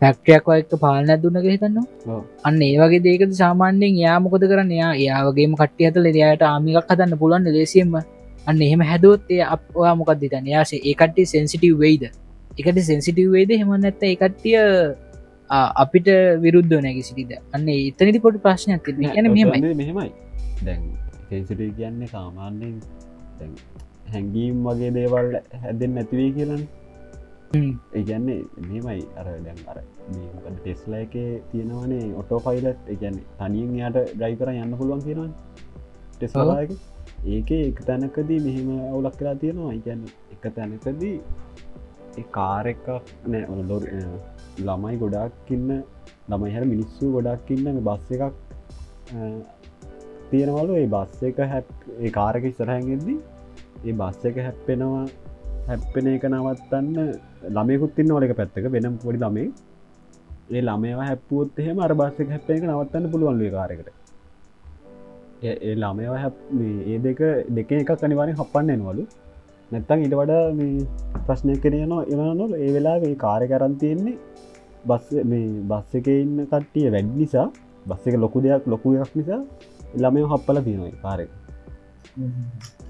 [0.00, 4.72] ෆැක්ටයක් එක්ක පාලන දුන්නක හිතන්නවා අන්න ඒවගේ දේකද සාමාන්‍යයෙන් යා මොකද කරන්න?
[4.72, 7.96] යා ඒයාවගේම කට්ටිය ඇතල එයායට ආමිකක් හදන්න පුළන් ලේසියෙන්ම.
[8.46, 12.04] අන්න එහෙම හැදුවොත් එය අපවා මොකක් දිතන්න යාසේ ඒකට්ටි සෙන්සිටව් වෙයිද?
[12.58, 14.60] එකට සෙන්සිටව් වේද හෙම නැත්ත එකට්ටිය
[15.82, 16.08] අපිට
[16.44, 17.32] විරුද්ධ නැගි සිටිද?
[17.54, 20.10] අන්න එතනිති පොට ප්‍රශ්නයක් තින යන මෙමයි මෙහෙමයි.
[20.66, 20.82] දැන්
[21.28, 22.74] සෙන්සිට කියන්නේ සාමාන්‍යයෙන්
[24.14, 25.30] හැඟීම් වගේ දේවල්
[25.62, 26.66] හැදෙන් නැතිවේ කියලන.
[27.98, 29.78] ඒගැන්නේ මෙමයි අර දැන් අර
[30.56, 31.14] ටෙස්ලා එක
[31.52, 35.30] තියෙනවනේ ඔටෝ පයිලට් එකන්නේ තනියෙන් යට ඩයි කර යන්න පුළුවන් කියනවා
[36.18, 36.70] ටෙස්ලාක
[37.34, 39.72] ඒක එක තැනකදී මෙහෙම අවුලක් කලා තියෙනවා.
[39.78, 40.02] ඉගැන්න
[40.34, 42.86] එක තැනකදී කාර එකක්
[43.32, 43.44] නෑ.
[43.52, 43.76] ඔලො
[44.58, 45.70] ළමයි ගොඩක්කින්න
[46.30, 48.34] ළමයි හැර මිනිස්සු ගොඩක්කින්න බස්ස එකක්
[50.30, 50.72] තියෙනවලු.
[50.80, 51.68] ඒ බස්ස එක හැප්
[52.00, 53.18] ඒ කාරක ඉස්සරහැගෙදී
[53.86, 55.04] ඒ බස්ස එක හැප්පෙනවා
[55.68, 56.96] හැප්පෙන එක නවත්තන්න
[57.56, 59.48] ළමයකුත්තින්න ඕලක පැත්තක වෙනම් පොඩි ළමේ
[60.54, 63.88] ඒ ළමේවා හැප්පුුවත් එහෙම අර බස්ස එක හැප්පෙන එක නවත්තන්න පුළුවන්ලේ කාරකට
[65.44, 66.36] ඒ ළමේවා හැප්
[66.94, 67.22] ඒ දෙක
[67.58, 69.04] දෙක එකක් අනිවාරෙන් හපන්න එනවලු.
[69.70, 70.42] නැත්තං ඉට වඩා
[71.26, 74.16] ප්‍රශ්නය කරයනවා එවනොල ඒ වෙලා ඒ කාරය කරන් තියෙන්නේ
[74.86, 77.46] බස් මේ බස්ස එක ඉන්න කට්ටිය වැඩ් නිසා
[77.86, 79.40] බස්ස එක ලොකු දෙයක් ලොකු එකක් නිසා
[79.96, 81.30] ළමය හප්පල තියෙනයි කාරක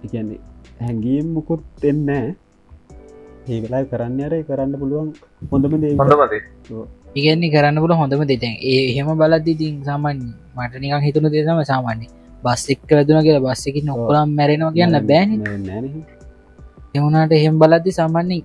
[0.05, 0.41] එකන්නේ
[0.81, 2.29] හැඟීම් මුකුත් එන්නෑ
[3.47, 5.11] ඒ වෙලා කරන්න අරය කරන්න පුළුවන්
[5.51, 5.95] හොඳම දේ
[7.17, 10.21] ඉගන්නේ කරන්න පුල හොඳම දෙතැන් ඒ එහෙම බලද්දි තින් සාමාන්‍ය
[10.55, 12.07] මට නිකං හිතුණු දේසම සාමාන්‍ය.
[12.45, 15.31] බස් එක් වැදුන කියලා බස් එක නොක්කොලම් මැරෙනවා කියන්න බෑන.
[16.95, 18.43] එවුණට එහෙම බලද්දි සාමාන්‍යෙන්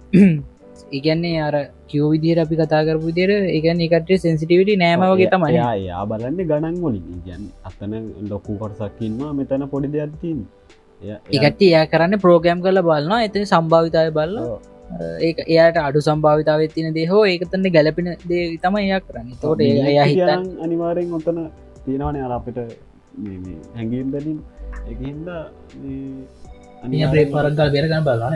[0.98, 1.56] ඉගන්නේ අර
[1.90, 5.60] කිව විදිර අපි කතා කරපු දිර එකගන්න එකට සෙන්සිටිවිට නෑම වගේ තමයි.
[5.90, 7.06] යා බලන්න ගණන් වලින්.
[7.28, 7.94] ගැන්න අතන
[8.32, 10.40] ලොකු කොටසක්කින්වා මෙතන පොඩි දෙයක්තින්
[11.38, 14.38] එකට එයා කරන්න ප්‍රෝග්‍රම් කල බලන්න එතන සම්භාවිතාය බල්ල
[15.26, 19.28] ඒ එයාට අඩු සම්භාවිතාව තින දේ හෝ ඒකතන්න ගැලපෙන දේ තම එයා කරන්න.
[19.42, 21.40] තෝට එයා හිතන් අනිවාරෙන් ඔතන
[21.86, 22.24] තියෙනවන.
[22.28, 22.60] අර අපිට
[23.76, 24.40] හැඟීම් බැලින්
[24.92, 25.28] එකහින්ද
[27.28, 28.34] පරගල් බෙරගන්න බලන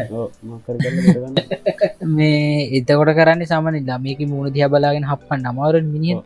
[2.12, 6.18] මේ එතකොට කරන්න සාමන ළමයක මුණ දිහ බලාගෙන හප්පන් නමවර මිනිිය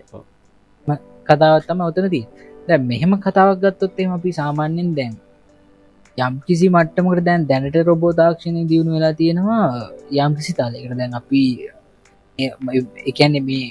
[1.27, 2.25] කතාවත්තම ඔතනදී
[2.67, 5.13] දැ මෙහෙම කතාවක් ගත්තොත් එම අපි සාමාන්‍යෙන් දැන්
[6.17, 9.65] යම් කිසි මට්ටමකට දැන් දැනට රොබෝතාක්ෂණය දියුණු වෙලා තියෙනවා
[10.17, 10.95] යම් කිසි තාලයකට.
[10.97, 11.41] දැන් අපි
[13.09, 13.67] එකන්නේ මේ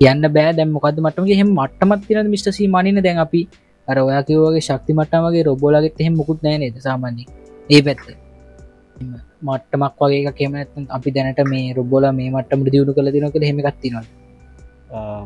[0.00, 0.52] යන්න බෑ.
[0.52, 3.40] දැම් මොකද මටමගේ හෙම මට්ටමත් තින මිස්ටසී මනින දැන් අපි
[3.88, 7.24] අර ඔයා කිවගේ ශක්ති මට්ටමගේ රොබෝලගෙත් එහෙම මුකුත් නෑනේද සාමාන්‍ය
[7.70, 8.06] ඒ පැත්ත.
[9.42, 10.54] මට්ටමක් වගේ කෙම
[10.90, 14.04] අපි දැනට මේ රොබොල මේ මට්ටමට දියුණු කළ දින කළ හෙමකත්තිනවා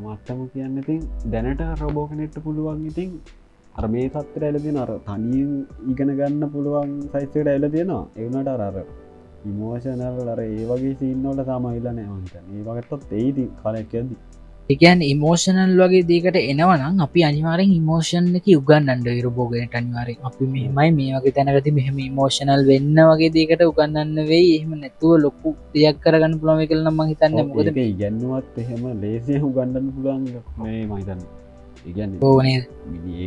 [0.04, 3.10] මට්ටම කියන්න ඉතින් දැනට රොබෝකනෙට්ට පුළුවන් ඉතින්
[3.74, 5.52] අර මේ සත්තර ඇලදින අර තනියෙන්
[5.88, 8.02] ඉගෙන ගන්න පුළුවන් සයිස්කට ඇල තියෙනවා.
[8.16, 8.76] එවනට අරර
[9.44, 14.10] ඉමෝෂනල් අර ඒ වගේ සින්නවල සාමයිල්ල නෑවන්ත ඒ වගත්තත් ඒති කාලයක් ඇද
[14.72, 21.14] එකන් ඉමෝෂනල් වගේ දේකට එනවනම් අපි අනිවාරෙන් ඉමෝෂන් එක උගන්නන්ඩ රබෝගෙනට අනිවාරෙන් අපි මෙමයි මේ
[21.16, 24.50] වගේ තැනකති මෙහම ඉමෝෂනල් වෙන්න වගේ දේකට උගන්නන්න වෙයි.
[24.56, 30.24] එහෙම නැතුව ලොකු දෙයක් කරගන්න පුළොම කලන ම හිතන්න මොකද ගැන්නුවත් එහෙම ලේසිය උගන්නන්න පුළුවන්
[30.62, 31.20] මේ මහිතන්න
[31.90, 32.56] ඉගැන්න ඕනේ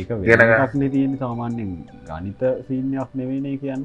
[0.00, 0.08] ඒක.
[0.22, 1.70] වෙනක්න තියෙන සාමාන්‍යෙන්
[2.08, 3.82] ගනිත සිීනයක් නෙවෙන කියන්න.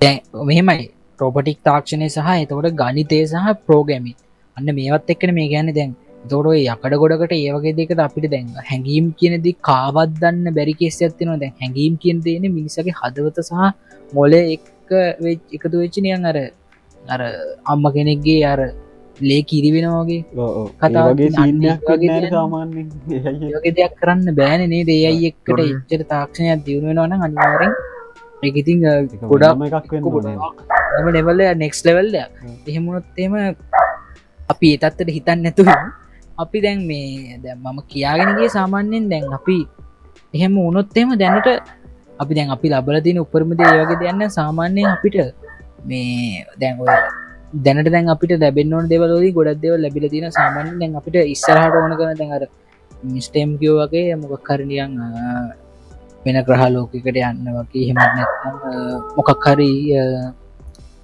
[0.00, 0.86] දැන් මෙහෙමයි.
[1.18, 4.12] ප්‍රෝපටික් තාක්ෂණය සහ එතකොට ගනිතය සහ ප්‍රෝගැමි
[4.56, 5.90] අන්න මේවත් එක්කන මේ ගැන දැන්
[6.30, 11.94] තොරෝ යකට ගොඩකට ඒවගේ දෙකට අපිට දැන් හැඟීම් කියනද කාවත්දන්න බැරි කෙස් ඇතිනවා දැන් හැඟීම්
[12.02, 13.52] කියන තියෙන මිනිසගේ හදවත සහ
[14.12, 14.64] මොල එක
[15.56, 16.38] එකතු වෙච්චිනියන් අර
[17.14, 17.20] අර
[17.72, 18.60] අම්ම කෙනෙක්ගේ අර
[19.20, 20.20] ලේ කිරිවෙනවාගේ
[20.80, 21.30] කතාගේ
[23.78, 23.94] දෙයක්.
[24.00, 25.58] කරන්න බෑන නේ දේයි එක්කට.
[25.64, 27.74] එච්චර තාක්ෂණයක් දියුණුවෙනවන අනිවාරෙන්
[28.42, 28.78] එකඉතින්
[29.32, 30.62] ගොඩක් එකක්.
[31.02, 32.14] ම නෙවල්ල නෙක්ස් ලෙවල්ල
[32.68, 33.34] එහෙමුණොත්තේම
[34.48, 35.68] අපි ඒතත්තට හිතන්න නැතුව
[36.38, 39.58] අපි දැන් මේ දැ මම කියාගෙනගේ සාමාන්‍යයෙන් දැන් අපි
[40.34, 41.48] එහෙම උනොත්තේම දැනට
[42.18, 45.16] අපි දැන් අපි ලබල තින උපරමද ඒවගේ දෙයන්න සාමාන්‍යයෙන් අපිට
[45.84, 46.88] මේ දැන් ඔය
[47.64, 52.14] දැනට දැන් අපිට ලැබෙන්න්නවන දෙවලෝදී ගොඩක් දෙව ලැබිල තින සාමාන්‍ය දැන් අපිට ඉස්සරහට ඕන කන
[52.20, 52.44] දැන්ර
[53.14, 54.92] මිස්ටේම් කියෝ වගේ මොකක් කරනියන්
[56.24, 58.56] වෙන ග්‍රහ ලෝකකට යන්න වගේ හෙමත් නැත්නම්
[59.16, 60.04] මොකක් හරි අ,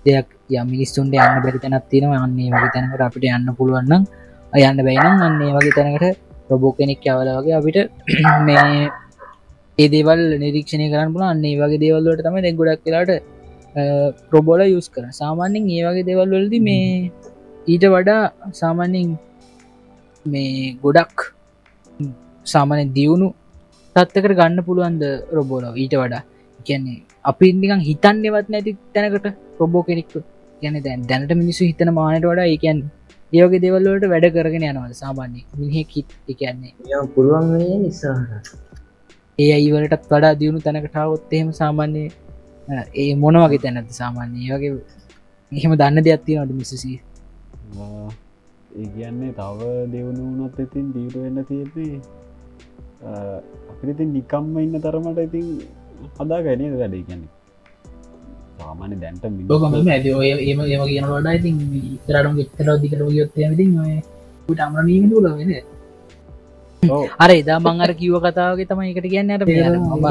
[0.06, 2.12] දෙයක් ය මිනිස්සුන්ට යන්න බැරි තැනත් තියෙනව.
[2.16, 4.02] අන්නේ වගේ තැනකට අපිට යන්න පුළුවන්නම්
[4.52, 7.78] යන්න බැයිනම් අන්නේ වගේ තැනකට ප්‍රබෝ කෙනෙක් යවල වගේ අපිට
[8.46, 8.90] මේ
[9.78, 13.12] ඒ දේවල් නිරීක්ෂණය කරන්න පුල අන්නේ වගේ දේවල්ලට තම දෙ ගොඩක් වෙලාට
[14.30, 16.86] ප්‍රබෝල යුස් කර සාමාන්‍යෙන් ඒ වගේ දේවල් වලද මේ
[17.66, 18.22] ඊට වඩා
[18.60, 19.10] සාමාන්‍යෙන්
[20.26, 21.28] මේ ගොඩක්
[22.46, 23.28] සාමාන්‍ය දියුණු
[23.96, 26.22] තත්වකට ගන්න පුළුවන්ද රොබෝලව ඊට වඩා.
[26.66, 29.26] කියන්නේ අපි නිකන් හිතන්නවත් නැති තැනකට
[29.60, 30.12] රොබෝ කෙනෙක්
[30.62, 32.80] ගැන දැන් දැනට මිනිසු හිතන මානට වඩා ඒකන්
[33.32, 37.50] ඒවගේ දෙවල්ලට වැඩ කරගෙන යනවද සාමාන්‍ය මිනිහෙකිත් එකන්නේ පුළුවන්
[37.82, 38.48] නිසාහට
[39.38, 42.04] ඒ අයිවලටත් වඩා දියුණු තැනකටාවොත් එහෙම සාමාන්‍ය
[42.96, 44.72] ඒ මොන වගේ තැනැති සාමාන්‍ය ඒ වගේ
[45.52, 46.96] එහෙම දන්න දෙයක් තියෙනට මිසසී?
[48.76, 49.60] ඒ කියන්නේ තව
[49.92, 52.00] දෙවුණු වුණොත් ඉතින් දීට වෙන්න තියෙන්නේ
[53.70, 55.46] අපිති නිකම්ම ඉන්න තරමට ඉතින්
[56.16, 57.02] හදා ගැනද වැඩේ?
[57.02, 57.37] කියන්නේ
[58.68, 61.56] සාමාන්‍ය දැන්ට ලෝකම ඇද ඔය ඒම ඒම කියන වඩා ඉතින්
[61.88, 63.40] ඉතරටම එක්තර දිකට යොත්තය
[64.48, 65.52] ට අමරනීම ලවෙන
[67.18, 69.44] අර එදා මංගර කිව කතාවගේ තමයි එකට කියන්න අට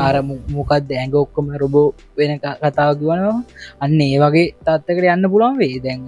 [0.02, 1.88] අර මොකක්ද ඇඟ ඔක්කොම රොබෝ
[2.18, 3.36] වෙන කතාව කිවනවා
[3.80, 6.02] අන්න ඒ වගේ තත්තකට යන්න පුළන් වේ දැන්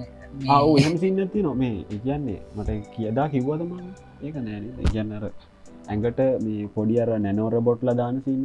[0.77, 3.71] එහම සින්න ඇති නොමේ ඒකන්නේ මට කියදා කිව්වදම
[4.21, 5.23] ඒක නෑන ඉගන්නර
[5.87, 8.43] ඇඟට මේ පොඩියර නැනෝර බොට්ල දාන සින්න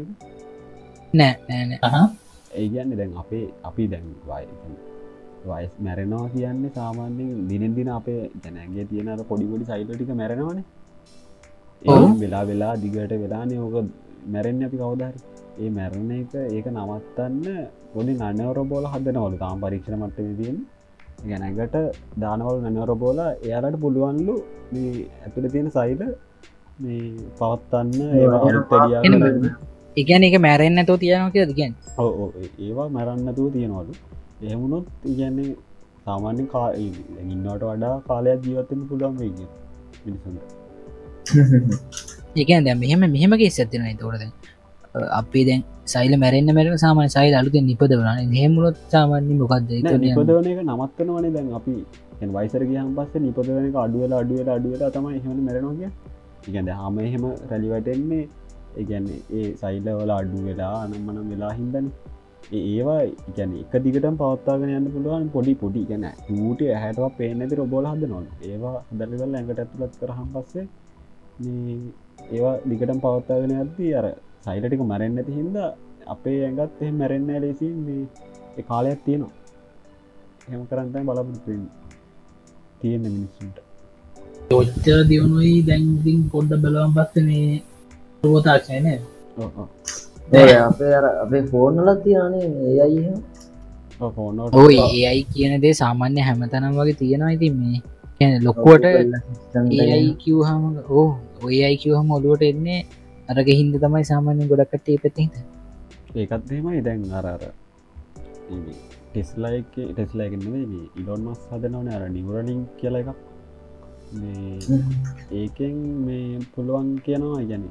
[1.15, 2.15] නෑ නෑන
[2.55, 4.47] ඒගන්නේ දැන් අපේ අපි දැන් වයි
[5.49, 10.61] වයිස් මැරෙනවා කියන්නේ සාමාන්‍යෙන් දිනෙන් දින අපේ ජැනගේ තියෙනට පොඩිපොඩි සයිලටික මැරෙනවන.
[12.23, 13.77] වෙලා වෙලා දිගට වෙලානේ ඕක
[14.33, 15.19] මැරෙන් අපි කවදහරි
[15.63, 17.45] ඒ මැරණ එක ඒක නවත්තන්න
[17.93, 20.57] පොඩි නනවර බෝල හදනවල තාම් පරීක්ෂණ මට්ටම තියෙන්
[21.29, 21.77] ගැනැගට
[22.23, 24.35] දානවල් නැනවර බෝල එයාලට පුළුවන්ලු
[25.21, 26.03] ඇතුළ තියෙන සයිල
[26.79, 27.05] මේ
[27.39, 28.43] පවත්තන්න ඒවා
[29.97, 31.73] එකන එක මැරෙන්න්න තෝ තියනවා කිය දිගෙන්
[32.67, 33.93] ඒවා මැරන්නතුව තියෙනවලු
[34.47, 35.51] එහෙමුණොත් ඉගැන්නේ
[36.07, 39.49] සාමාන්‍ය කා ඉන්නට වඩා කාලයක් ජීවත්තෙන් පුළුවන් වේ කිය
[40.07, 40.43] මිනිසුන්ට.
[42.41, 44.25] ඒකන් දැ මෙහෙම මෙහෙමගේ සැතින තෝරද
[45.21, 49.71] අපි දැන් සයිල මැරෙන්න්න මැරෙන සාමාන සයිල් අලුත නිපද වන හෙමුලොත් සාමාන්‍ය මොකක්ද
[50.07, 51.77] නිපදවන එක නමත්තනවනේ දැන් අපි.
[52.37, 55.91] වයිසර ගහම් පස්ස නිපදවන අඩුවල අඩුවල අඩුවල තමයි එහෙම මැරනවා කිය
[56.49, 58.25] ඉගැද හම එහෙම රැලිවටෙන්නේ
[58.81, 61.89] ඒගැන්නේ ඒ සයිල්ලවල අඩු වෙලා අනම්මනම් වෙලා හින්දන.
[62.53, 63.01] ඒවා
[63.31, 66.07] ඉගැන එක දිගටම පවත්තාගෙන යන්න පුළුවන් පොඩි පොඩි ගැන
[66.59, 70.67] ට හැටව පේනැති රොබෝල හද නොල් ඒවා දලිවල් ඇඟට ඇතුළත් කරහම් පස්සේ
[71.41, 71.79] මේ
[72.31, 74.07] ඒවා දිගටම් පවත්තාගෙන ඇති අර
[74.47, 75.59] සයිලටික මැරෙන් ඇති හින්ද
[76.07, 78.03] අපේ ඇඟත් එහ මැරෙන්න ලෙසි මේ
[78.59, 79.33] ඒ කාලයක් තියෙනවා.
[80.49, 81.63] හෙම කරන්තයි බලපුතුන්
[82.81, 83.57] තියෙන මිනිස්සුන්ට.
[84.51, 87.25] ඔච්චර දියුණුයි දැන්දිින් කොඩ්ඩ බලවන් පස්ස
[90.35, 93.01] ඒ අපේ අපේ ෆෝර්නල තියනේ ඒ අයි
[94.61, 97.81] ඔයි ඒ අයි කියන දේ සාමාන්‍ය හැමතනම් වගේ තියෙනවා ඉතින් මේ.
[98.19, 98.85] කියන ලොක්කුවට
[100.23, 101.09] කිව්හම ඕ
[101.43, 102.81] ඔය අයි කිවහම ඔලුවට එන්නේ
[103.29, 105.29] අරග හින්ද තමයි සාමාන්‍ය ගොඩක්ට ඒ පැති
[106.15, 106.81] ඒකත් එහෙමයි.
[106.83, 107.43] දැන් අරර
[109.11, 113.11] ටෙස්ලා එක ටෙස්ලාගෙන්න්නේ මේ ඉඩොන් මස් හදනවන අර නිවරලින් කියල එකක්.
[114.13, 114.59] මේ
[115.41, 117.65] ඒකෙන් මේ පුළුවන් කියනවා ගැන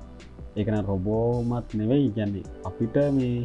[0.56, 3.38] ඒකන රොබෝමත් නෙවෙයි ගැන්නේ අපිට මේ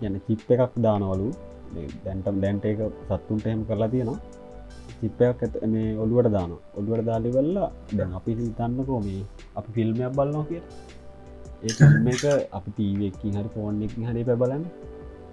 [0.00, 1.28] ගැන චිප් එකක් දානවලු.
[2.04, 4.20] දැන්ටම් දැන්ට එක සත්තුන්ට එහෙම කරලා තියෙනවා.
[5.00, 9.22] චිප්පයක් ඇත මේ ඔළුවට දාන ඔළුවට දාලිවෙල්ලා දැන් අපි හිතන්නකෝ මේ
[9.56, 10.62] අපි ෆිල්ම්යක් බලනවා කිය
[11.62, 11.72] ඒ
[12.12, 14.64] එක අපි තීවකින් හරි ෆෝන් එකින් හරි පැබලන්න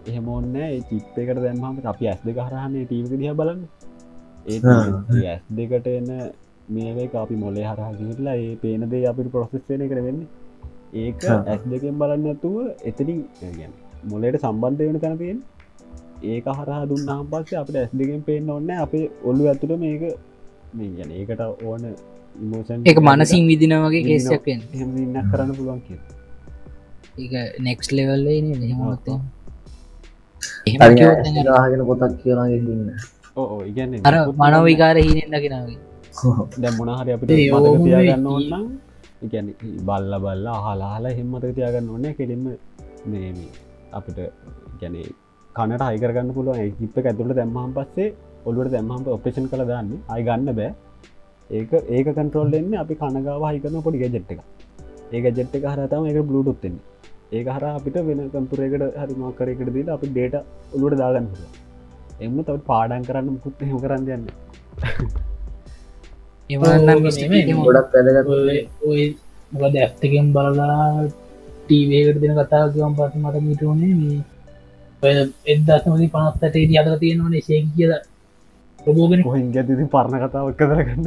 [0.07, 3.61] එහෙම ඔන්න ඒ චිප් එකට දැම්මම අපි ඇස් දෙක හරහන්නේ ටීවක දිහ බලන්න.
[4.45, 4.59] ඒ
[5.25, 6.11] ඇස් දෙකට එන්න
[6.69, 10.29] මේක අපි මොලේ හරහගිටලා ඒ පේනදේ අපි ප්‍රොසෙස්ේන කර වෙන්නේ
[10.93, 11.23] ඒක.
[11.45, 13.19] ඇස් දෙකෙන් බලන්න ඇතුව එතනින්
[13.51, 13.73] ගැන
[14.05, 15.39] මොලට සම්බන්ධ වෙන තැනතියෙන්
[16.25, 20.03] ඒක හරහා දුන්නාම් පස්සේ අපට ඇස් දෙකෙන් පේෙන් ඔන්න අපේ ඔල්ලු ඇතුට මේක
[20.73, 21.83] මේ ගැන ඒකට ඕන
[22.35, 25.99] ඉමෝෂන් එක මනසින් විදින වගේ එහෙම ඉන්නක් කරන්න පුළුවන් කිය
[27.19, 29.07] ඒක නෙක්ස් ලෙවල්ල හෙමත්
[31.63, 32.91] හගෙන පොතක් කියලාගේ ඉන්න
[33.37, 35.79] ඕ ඉගන්න අර මනවිකාර හිනෙන්දගෙනාවේ
[36.57, 38.65] දැ මොනහරි අපිට ඒ මේ ඕන්නම්
[39.21, 39.47] ඉගැන
[39.81, 42.45] බල්ල බල්ලා හලාහලා හෙම්මතක තියාගන්න ඕන්න කෙලින්ම
[43.07, 43.31] මේ
[43.91, 44.19] අපිට
[44.79, 45.07] ගැනේ
[45.55, 48.07] කනට අයිකරගන්න පුළුව හිප ඇතුට දැම්මහම් පස්සේ
[48.45, 50.71] ඔලුවට දැම්මහම ඔපේෂන් කළ දන්න අයි ගන්න බෑ
[51.49, 54.41] ඒක ඒක කන්ටරෝල් එන්න අපි කනගාව හිකන පොඩි ජෙට් එක
[55.11, 56.75] ඒක ජෙට් එක හරතම එක බ්ලුටුත්තෙන්
[57.31, 60.37] ඒක හර අපිට වෙන කම්පුරේකට හරි මාකරයකට දීලා අපි ඩේට
[60.73, 61.27] ඔලුවට දාගන්න
[62.19, 64.29] එම තව පාඩන් කරන්න මුකුත් හෙම කරන්න යන්න
[64.79, 65.27] එවන්නම්
[67.57, 67.93] ගොඩක්
[69.53, 71.07] මොකද ඇත්තකෙන් බලලා
[71.59, 74.19] ටීවේකට දෙන කතා ගවම් පස මට මිටුනේ මේ
[75.47, 77.93] එදසමති පනස්සටේ අදර තියෙනවනේ ශේ කියල.
[78.79, 81.05] ප්‍රබෝගෙන කොහින් ගැතිති පරණ කතාවක් කරගන්න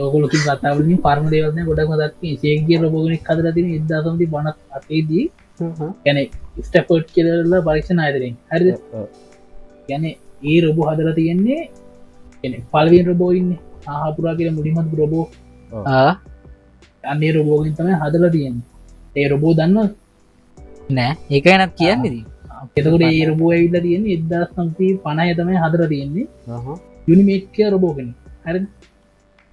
[0.00, 5.24] ඔකොලොකි කතාවලින් පරම දේවන ගොඩක් මදක් ශේ කිය රබෝගෙන කදර තින එදසමති බනක් අතේදී
[6.04, 6.18] ගැන
[6.60, 8.76] ස්ටපට් කියලලා පරීක්ෂණ අයදරින් හරි
[9.88, 11.60] ගැන ඒ රොබෝ හදර තියෙන්නේ
[12.70, 13.50] පල්වෙන් රබෝඉන්න
[13.86, 15.24] ආහපුරා කියල මුලිමත් රොබෝ
[17.04, 18.56] අන්නේ රොබෝගින් තමයි හදල තියෙන්
[19.16, 19.76] ඒ රොබෝ දන්න
[20.90, 21.12] නෑ.
[21.30, 22.24] ඒක එනත් කියන්නේදී
[22.76, 26.26] එතකට ඒ රොබෝ ඇවිල්ල තියෙන එදදා සංසී පණය තමයි හදර තියෙන්නේ.
[27.08, 28.10] යුනිමේට්කය රොබෝගෙන
[28.44, 28.60] හරි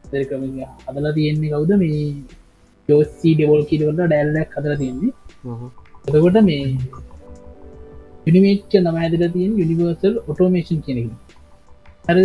[0.05, 0.43] දෙකම
[0.88, 1.71] හදලා තියෙන්නේ කවුද?
[1.75, 2.01] මේ
[2.89, 5.11] යෝසී ඩෙවල් කිරවට ඩැල්ලක් හදර තියෙන්නේ.
[6.07, 6.65] එතකොට මේ
[8.28, 11.07] යුනිමේට්ක නම ඇදල තියෙන් යුනිවර්සල් ඔටෝමේෂන් කෙනෙක
[12.05, 12.17] හර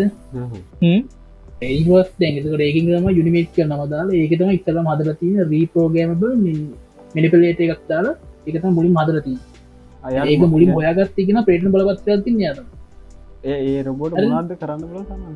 [1.63, 6.23] ඒවස් දැඟතකට ඒකින් ම යුනිමේට්ක නමදාල ඒකතම ඉස්සලම් හදල තියෙන රීපෝගෑමබ
[7.15, 8.15] මිනිපලේට එකක් දාලා
[8.49, 9.39] එකත මුලින් හදරතිී
[10.27, 12.63] ඒක මුලින් හොයාගත්තිගෙන ප්‍රේට්න බලපත් තින්න යත
[13.51, 15.35] ඒ රොබෝට මොනාද කරන්න සමන්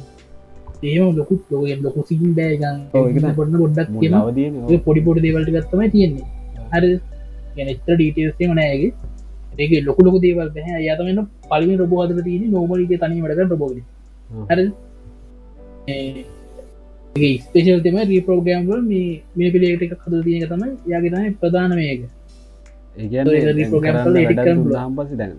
[0.84, 3.34] ඒම ලොකුත් ලොක ලොකු සිින් බෑගන් ඔව්, ඒක තමයි.
[3.38, 6.26] පොඩ්න ගොඩක් කියන අවදිය පොඩි පොඩි දේවල්ට ගත්තම තියෙන්නේ.
[6.72, 6.90] හරි.
[7.56, 8.90] ගැනස්ත ඩීටේස්ේ මනෑගේ
[9.58, 9.72] ඒක.
[9.88, 11.20] ලොකු ලොක දේවල් බැහ යතමන්න
[11.50, 13.72] පලිම රබෝදර තියෙන නෝමලික තනීමටක රබෝග
[14.50, 14.64] හරි
[17.42, 22.02] ස්පේෂල් තම රීපෝගෑම්වල් මේ මේ පිළිට එක කද තියක තමයි යාගෙතම ප්‍රධානමයක
[22.96, 23.12] ඒක
[23.60, 24.82] reprogram කරලා edit කරන්න පුළුවන්.
[24.82, 25.32] හම් පසි දැන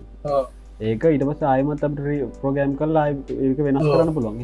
[0.88, 1.92] ඒක ඉට පස ආයමත් අප
[2.40, 3.80] ප්‍රෝගෑම් කරලා ඒක වෙනස්.
[3.86, 4.36] කරන්න පුළුවන්.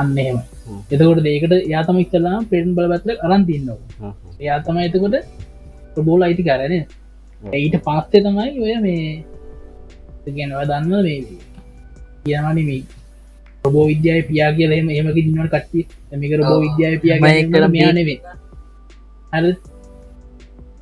[0.00, 0.78] අන්න එහෙම හ්ම්.
[0.92, 5.16] එතකොට ඒකට යාතම ඉක්තලා පෙන් බලපත්ල අරන් තින්නවා හා, එයා තම එතකොට
[5.94, 6.74] ප්‍රබෝල අයිති කරන
[7.58, 9.04] ඊට පස්සේ තමයි ඔය මේ
[10.38, 11.18] ගැනව දන්න මේ
[12.24, 12.80] කියනනි මේ
[13.62, 15.80] ප්‍රබෝ විද්‍යාය පියා කියල එම එමක දින්නට කට්ටි
[16.20, 16.58] මේක රබෝ.
[16.66, 18.18] විද්‍යාය පියා මම ඒක කරලා මෙයානෙවේ
[19.32, 19.44] හර.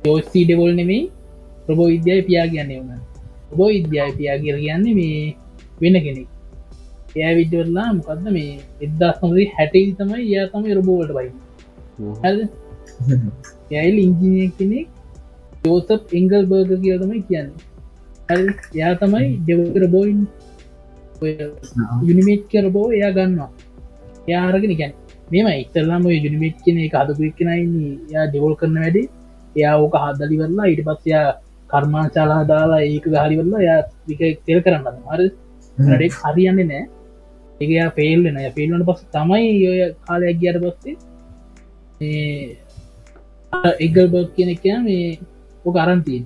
[0.05, 1.03] යෝස්ී ඩෙවොල් නෙමෙයි.
[1.65, 2.99] ප්‍රබෝ විද්‍යාය පියා කියන්නේ වන
[3.53, 5.35] ඔබෝ විද්‍යාය පියා කියල කියන්නේ මේ
[5.81, 6.29] වෙන කෙනෙක්.
[7.15, 8.53] එය විද්‍යවරලා මොකක්ද මේ
[8.85, 11.29] එදදා සමරි හැටයි තමයි යා තමයි රබෝවට බයි
[13.73, 14.87] යයිල් ඉංජිනය කෙනෙක්.
[15.65, 17.49] යෝසප් එංගල් බර්ග කිය තමයි කියන්න.
[18.81, 20.19] යා තමයි දෙවකර බෝයින්
[22.03, 23.51] යුනිමේට් කරබෝ එයා ගන්නවා.
[24.27, 24.93] යාරගෙන ගැන්
[25.31, 29.03] මෙම ඉතරලාම යුනිමේට් කියන එක අදකුක්කෙනයි යා දෙවල් කරන වැඩි
[29.55, 31.27] එයා ඕක හදලිවරලා ඉට පස්සයා
[31.69, 33.79] කර්මාචාලා දාලා ඒක ගහලිවරලා යා
[34.45, 35.21] තෙල් කරන්න හර
[35.89, 36.83] ඩෙක් හරියන්නේ නෑ
[37.61, 40.95] ඒයා පේල්ලන පේල්ලන පස් තමයි ඔය කාලයක් ගියට පස්සේ
[43.79, 45.07] එගල් බර්ග කියන එක මේ
[45.65, 46.21] ඕක අරන්තිය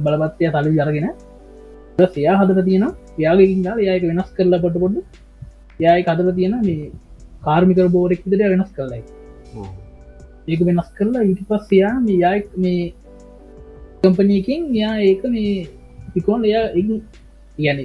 [0.00, 1.08] බලපත්ය තලි අරගෙන
[1.98, 2.84] සයා හදර තියෙන
[3.24, 4.96] යාගකින්ගා යක වෙනස් කරලා පොට පොඩ
[5.84, 6.90] යයි කදර තියෙන මේ
[7.46, 9.02] කාර්මික බෝරෙක් විදර වෙනස් කරලයි.
[10.48, 10.60] ඒක.
[10.68, 12.92] වෙනස් කරලා ඉට පස්සයා මේ යයි මේ
[14.02, 15.54] කම්පනයකින් යා ඒක මේ
[16.14, 16.66] පිකෝන් එයා
[17.58, 17.78] ගැන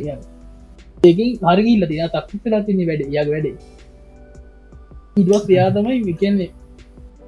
[1.04, 3.56] ඒකින් හරගිල්ල තිය තක්ති කලා තින්නේ වැඩ යාග වැඩේ.
[5.22, 6.52] ඉදවස් යා තමයි විකන්නේ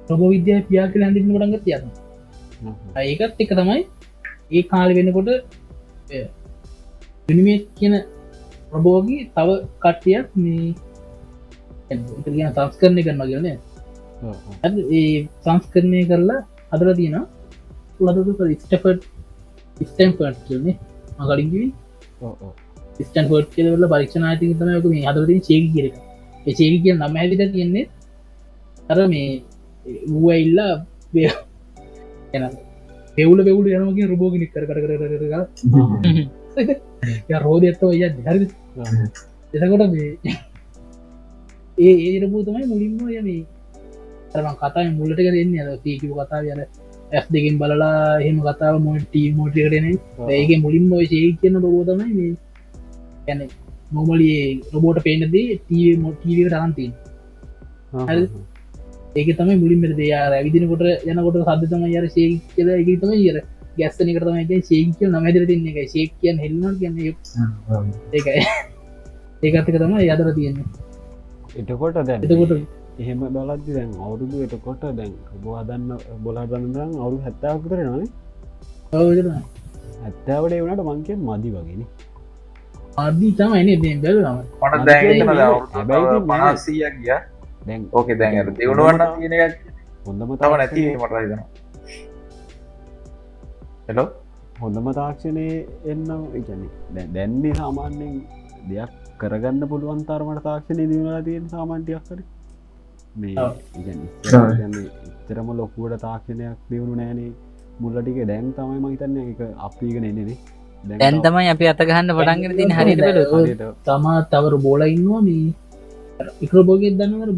[0.06, 1.90] ප්‍රබෝ විද්‍යා පියා කල හඳින්න ටගත් යන්න
[2.62, 2.74] හ්ම්.
[3.02, 3.82] ඒකත් එක තමයි
[4.56, 5.28] ඒ කාල වෙනකොට
[7.28, 7.94] පිනිමේට් කියන
[8.70, 9.48] ප්‍රබෝගී තව
[9.82, 10.74] කට්ටියක් මේ
[12.26, 13.46] කියන සංස්කරණය කරන්න කියන.
[14.92, 16.40] ඒ සංස්කරණය කරලා
[16.72, 17.16] අදර තියෙන
[18.00, 19.00] ලදතු ස්ටපට්
[19.82, 20.76] ස්ටම් පට් කියන්නේ
[22.22, 22.52] ඔව්.
[23.00, 25.94] ස්ටන් හොට් කියවල පරික්ෂනාතික තමයක මේ හදරතින් චේකි කියරක
[26.48, 27.84] චේකි කිය නම ඇතිට තියෙන්නේ
[28.88, 29.28] අර මේ
[30.08, 30.72] වූඇඉල්ලා
[33.16, 36.74] පෙවුල පෙවුල යනමගේ රබෝගිනික් කර කර කර කර කර
[37.44, 38.46] රෝධ ඇත්තව ය හරි
[38.86, 39.06] හ්ම්.
[39.54, 40.08] එතකොට මේ
[41.78, 43.42] ඒ ඒරපූ තමයි මුලින්ම ය මේ
[44.32, 46.62] තරම කතා මුලට දෙන්න අද තීකිව කතා යන
[47.12, 49.86] ඇස් දෙකින් බලලා එහෙම කතාව මොට මෝටිකටන
[50.30, 52.32] ඒක මුලින් ඔය ශේ කියන රොබෝ තමයි මේ
[53.26, 53.40] ගැන
[53.92, 54.38] නොමලිය
[54.74, 56.92] රොබෝට පේනදේ ටීව මොටීවට ටරන්තින්
[58.08, 58.24] හරි.
[59.16, 63.36] ඒක තමයි මුලින්මට දෙයා ඇවිදිනකොට යනකොට සද්ධතම යර ශේ කියල එක තම යර
[63.78, 65.66] ගැස්තන කරතම ශේක නමැදර තින්න.
[65.72, 66.96] එක ශේක් කියන් හෙල්න කියන්න
[68.12, 68.40] ඒකයි.
[69.42, 70.66] ඒකත්තක තම යදර තියෙන්නේ.
[71.56, 72.52] එතකොට දැන් එතකොට
[72.98, 75.90] එහෙම බලද්දි දැන් අවුරුදු එතකොට දැන් ඔබ හදන්න
[76.24, 78.06] බොලාදන්නරම් අවුරු හැත්තාව කරනනේ
[78.94, 79.28] ඔවුන
[80.04, 81.82] ඇත්තාවට එවනට මංකෙන් මදි වගෙන
[82.96, 83.68] ආදී තමයින
[84.70, 85.26] හැබැයි ඉතින්
[86.28, 86.52] නෑ.
[86.52, 87.18] පනස්සීයක් ගිය.
[87.66, 88.46] දැන් ඕකේ දැන් එක
[90.06, 91.00] හොඳම තව නැති තාක්ෂණය-
[93.88, 94.06] හෙලෝ
[94.60, 95.46] හොඳම තාක්ෂණය
[95.92, 96.60] එන්න එකන
[97.14, 98.12] දැන්නේ සාමාන්‍යෙන්
[98.68, 102.20] දෙයක් කරගන්න පුළුවන් තරමට තාක්ෂණය දිවලා තියෙන සාමාන්ටයක් කර
[103.20, 103.34] මේ.
[105.20, 107.30] එතරම ලොකුවට තාක්ෂණයක් දියුණු නෑනේ
[107.82, 110.36] මුල්ලටික දැන් තමයි මහිතන්න එක අපීගෙන එන්නේ
[111.02, 113.02] දැන් තමයි අපි අතගහන්න පටන්ගෙන තින හරිට
[113.88, 115.50] තමා තවර බෝල ඉන්නවා මේ.
[116.44, 117.30] ඉක්‍රබෝගෙත් දන්නවර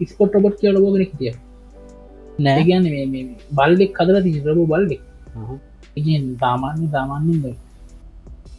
[0.00, 1.32] ඉස්පොට් රොබට් කියල බෝගෙනෙක් තිය
[2.44, 2.58] නෑ.
[2.58, 3.24] ඒගැන මේ
[3.60, 5.02] බල්ලෙක් කදර ති රබෝ බල්ලෙක්
[5.96, 7.56] ඉගෙන් සාමාන්‍ය සාමාන්‍යෙන්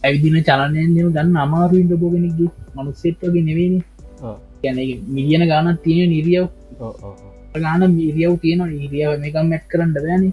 [0.03, 3.75] ඇවිදින චලනයෙන් දෙම ගන්න අමාරු ඉන්ට බෝගෙනෙක්ගේ මනුස්සෙට් වගේ නෙවෙන.
[4.61, 4.77] ගැන
[5.09, 6.45] මිලියන ගානත් තියෙන නිරියව්
[7.57, 10.23] ගාන මිරියව් තියෙන ඉරියාව මේකම් මැට් කරන්න බෑන.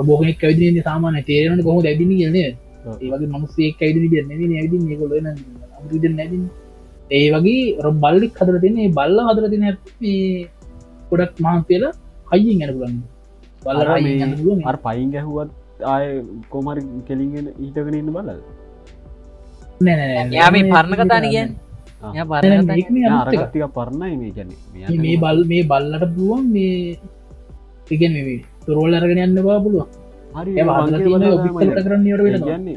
[0.00, 6.38] බෝගෙනෙක් ඇවිදින සාමාන තේරන කොහ දැදින කියලන ඒවගේ මනුස්සේක් ඇවිදි දෙන්න ඇවිදි නිකොල අද නැති
[7.10, 9.64] ඒ වගේ රො බල්ලෙක් හදර තින්නේ බල්ල හදර තින
[11.10, 11.92] ගොඩක් මහන්සේලා
[12.32, 12.98] හයිින් ගැන පුලන්න
[14.64, 15.50] අර පයින් ගැහුවත්
[15.84, 16.06] ආය
[16.50, 18.38] කොමරි කෙලිගෙන ඊටගෙන ඉන්න බලද?
[19.80, 21.50] නෑ නෑ නෑ යා මේ පරණ කතාන කියන්න.
[22.02, 22.12] ආ.
[22.12, 23.42] ය නෑ පරණ නෑ මේක මේ අලුත් එකක්.
[23.42, 26.98] අරගත්තික පරණයි මේ කැනෙ මේ- මේ බල් මේ බල්ලට පුළුවන් මේ
[27.90, 29.88] ඉගෙන මේ තුරෝල් අරගෙන යන්න බා පුළුවන්.
[30.34, 30.50] හරි
[31.80, 32.06] කරන්න
[32.44, 32.76] කියන්නේ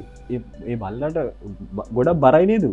[0.65, 1.17] ඒ බල්ලට
[1.93, 2.71] ගොඩක් බරයි නේදු?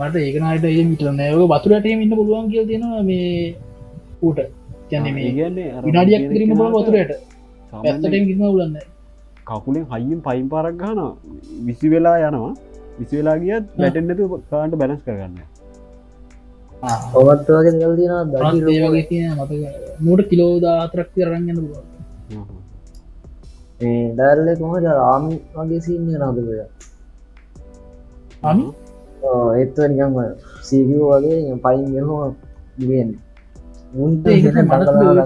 [0.00, 3.54] මට ඒකනට ඒ මිට නෑක වතුරට ඉන්න පුළුවන් කියල තියෙනවා මේ
[4.22, 4.38] ඌට
[5.86, 7.12] විනාඩියක් කිරීම බල වතුරයට.
[7.72, 8.76] පැත්තට ගිම උලන්න.
[9.46, 11.00] කකුලෙන් හයිින් පයින් පරක් ගන
[11.66, 12.52] විසි වෙලා යනවා.
[12.98, 15.38] විසි වෙලා ගියත් වැටෙන්න්නතු කාන්ට බැලස් කරගන්න
[17.14, 17.72] ඔවත් වගේ
[19.36, 19.50] මත
[20.04, 21.86] මූට කිලෝ දාතරක් කරගන්න පුළුවන්.
[23.80, 26.48] මේ ඩැල්ලෙ කොහද රාමි වගේ සින්න නදක
[28.42, 28.64] අමි
[29.56, 30.16] ඒත්ව නිකම
[30.66, 32.28] සීකව වගේ පයින් ගෙනවා
[32.80, 33.29] ගෙන් උන්ට ඒක මට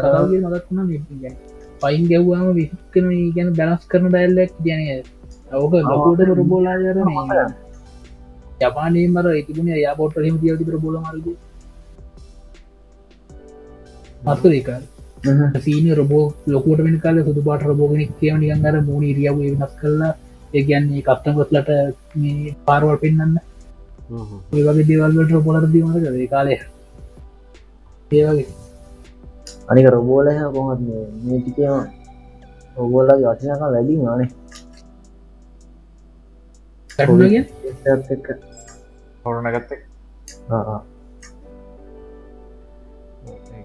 [0.03, 0.79] කතාගේ මදත්න
[1.83, 3.07] පයින් ගැව්වාම විසිකන
[3.37, 4.81] ගැන බැලස් කරන ඩැල්ලක් කියන
[5.55, 6.99] ඕක ලොකෝට රබෝලායර
[8.61, 11.27] ජපානයේ මර ඉතිබුණ යා පොට හෙම තිය තිබර බොල මරග
[14.27, 14.69] මත්තු ඒක.
[15.61, 20.12] සීන රබෝ ලොකොට වෙන කාල සුදු පාට රබෝගෙනෙක් කියව නිගන්නර මූුණ ඉරියාව වෙනස් කරලා
[20.55, 21.69] ඒ ගැන්නේ කත්තගොස්ලට
[22.17, 23.35] මේ පාරවල් පෙන්න්න
[24.53, 26.57] ඔය වගේ දේවල්ලට රොපොලට දීමට ඒ කාලය
[28.13, 28.47] ඒවගේ
[29.71, 30.81] අනික රොබෝල කොහත්
[31.25, 31.75] මේ ටිකම
[32.77, 34.31] ඔගෝල්ලගේ වටිනක වැඩි මානේ
[36.91, 37.43] කටුලගේ
[38.15, 38.27] එක්ක.
[39.25, 39.81] හොරන ගත්තෙක්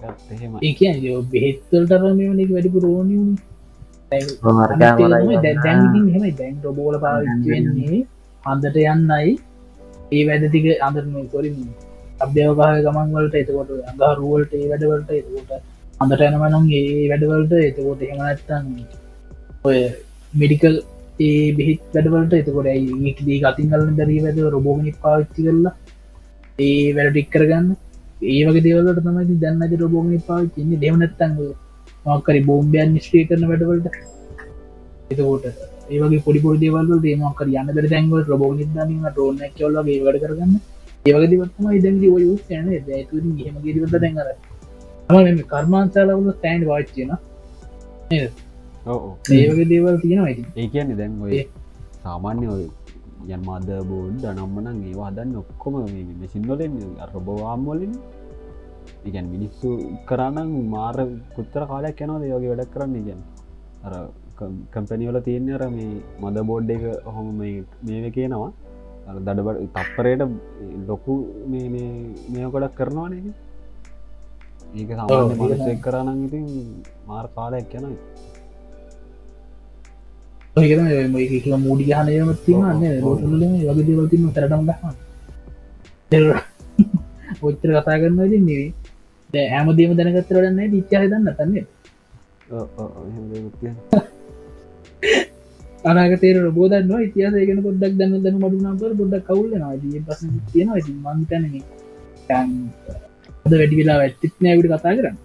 [0.04, 3.34] ඒකත් එහෙම ඒ කිය බෙහෙත්තල්ට රමයනෙක් වැඩිපු රෝනියුණ
[4.58, 8.00] මාර්කෑමරයි දැන් රොබෝල පාවිච්චවෙන්නේ
[8.44, 9.32] අන්දට යන්නයි.
[10.16, 11.58] ඒ වැඩතික අඳරම තොරින්
[12.20, 15.52] අභ්‍යවකාහ ගමන් වලට එතකොට අඟහ රුවල්ට ඒ වැඩවලට එතකොට
[16.02, 18.68] අඳට යනවනම් ඒ වැඩවලට එතකොට හෙමනත්තන්
[19.64, 19.80] ඔය
[20.34, 20.76] මෙඩිකල්
[21.20, 22.70] ඒ බෙහිත් වැඩවලට එතකොට
[23.20, 25.74] දී ගතින් කලන දරී වැද රොබෝගනික් පාවිච්චි කරලා
[26.60, 27.68] ඒ වැඩ ටික් කරගන්න?
[28.26, 31.36] ඒ වගේ දේවලට තමයි දැන්නද රොබෝගනි පාවිච්චින්නේ දෙවනත්තන්
[32.06, 34.00] මක්කරි බෝම්බයන් නිස්ට්‍රේ කරන වැඩවලට
[35.12, 35.46] එතකොට
[35.90, 40.54] ඒවගේ පොඩි පොඩි දේවල් දේමකර යන්න බර දැන්වල රබෝ නිදන්න ටෝන කවල්ල ඒවට කරගන්න.
[41.06, 44.30] ඒවගේ දිවත්ම ඉදැ ඔය යන ඇතු හෙම ගිරිවත දැන්ගර
[45.28, 47.12] ම කර්මාන්සාලවල තෑන්් වාච්චන
[48.12, 51.32] ඒවගේ දේවල් තියෙනවා ඒ කියන්නේ දැන් ඔය.
[52.04, 52.64] සාමාන්‍ය ඔය
[53.28, 55.76] යන් මද බෝඩ් අනම්මනන් ඒවා හදන්න ඔක්කොම
[56.28, 56.76] සිින්වලෙන්
[57.14, 57.94] රොබවාම්වලින්
[59.06, 59.70] ඉගැන් මිනිස්සු
[60.06, 60.98] කරන්න මාර
[61.36, 63.22] කුත්තර කාලයක් යනවා ඒවගේ වැඩක් කරන්න ඉගැන්
[63.84, 63.94] අර
[64.74, 66.84] කම්පැනිවල තියෙන අර මේ මද බෝඩ් එක
[67.16, 68.52] හොම මේ කියනවා
[69.18, 70.22] දඩබට තප්පරයට
[70.88, 71.14] ලොකු
[71.48, 73.28] මේ කොඩක් කරනවා නක
[74.74, 75.34] ඒක සාමාන්‍ය
[75.66, 76.46] ඒක කරන්න ඉතින්
[77.08, 77.98] මාර් කාලයක් යනයි
[81.60, 84.96] මූඩි හනයම තිවන්න ලෝටල වගේ දේවල්තිම තරටම දහන්න
[87.42, 91.66] ඔච්චර කතා කරන්න දී නෙවේ ඇමදීම දැනගත්තරන්න ඉච්චා දන්න තන්නේ
[95.84, 100.22] අනාගතේර රබෝදන්න ඉතිහාසයගෙන පොඩ්ඩක් දන්න දන මඩුනාපර පොඩ්ඩක් කවුල්ල නවාදී පස
[100.52, 100.78] තියෙනවා.
[100.78, 101.44] ඉති මංතන
[103.46, 105.18] අද වැඩි වෙලා ඇත්තිත් නෑවිට කතා කරන්න.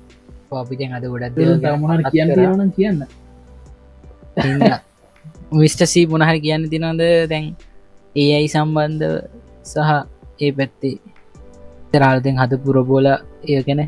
[0.52, 1.36] අපිට අද ගොඩක්
[1.80, 3.00] මොහර කියන්න යන කියන්න.
[5.54, 7.46] විස්ටසී මොනහරි කියන්න තිනද දැන්
[8.16, 9.06] ඒ අයි සම්බන්ධ
[9.64, 9.90] සහ
[10.40, 10.96] ඒ පැත්තේ
[11.92, 13.82] තරාල්දෙන් හද පුරබෝල ඒ ගැන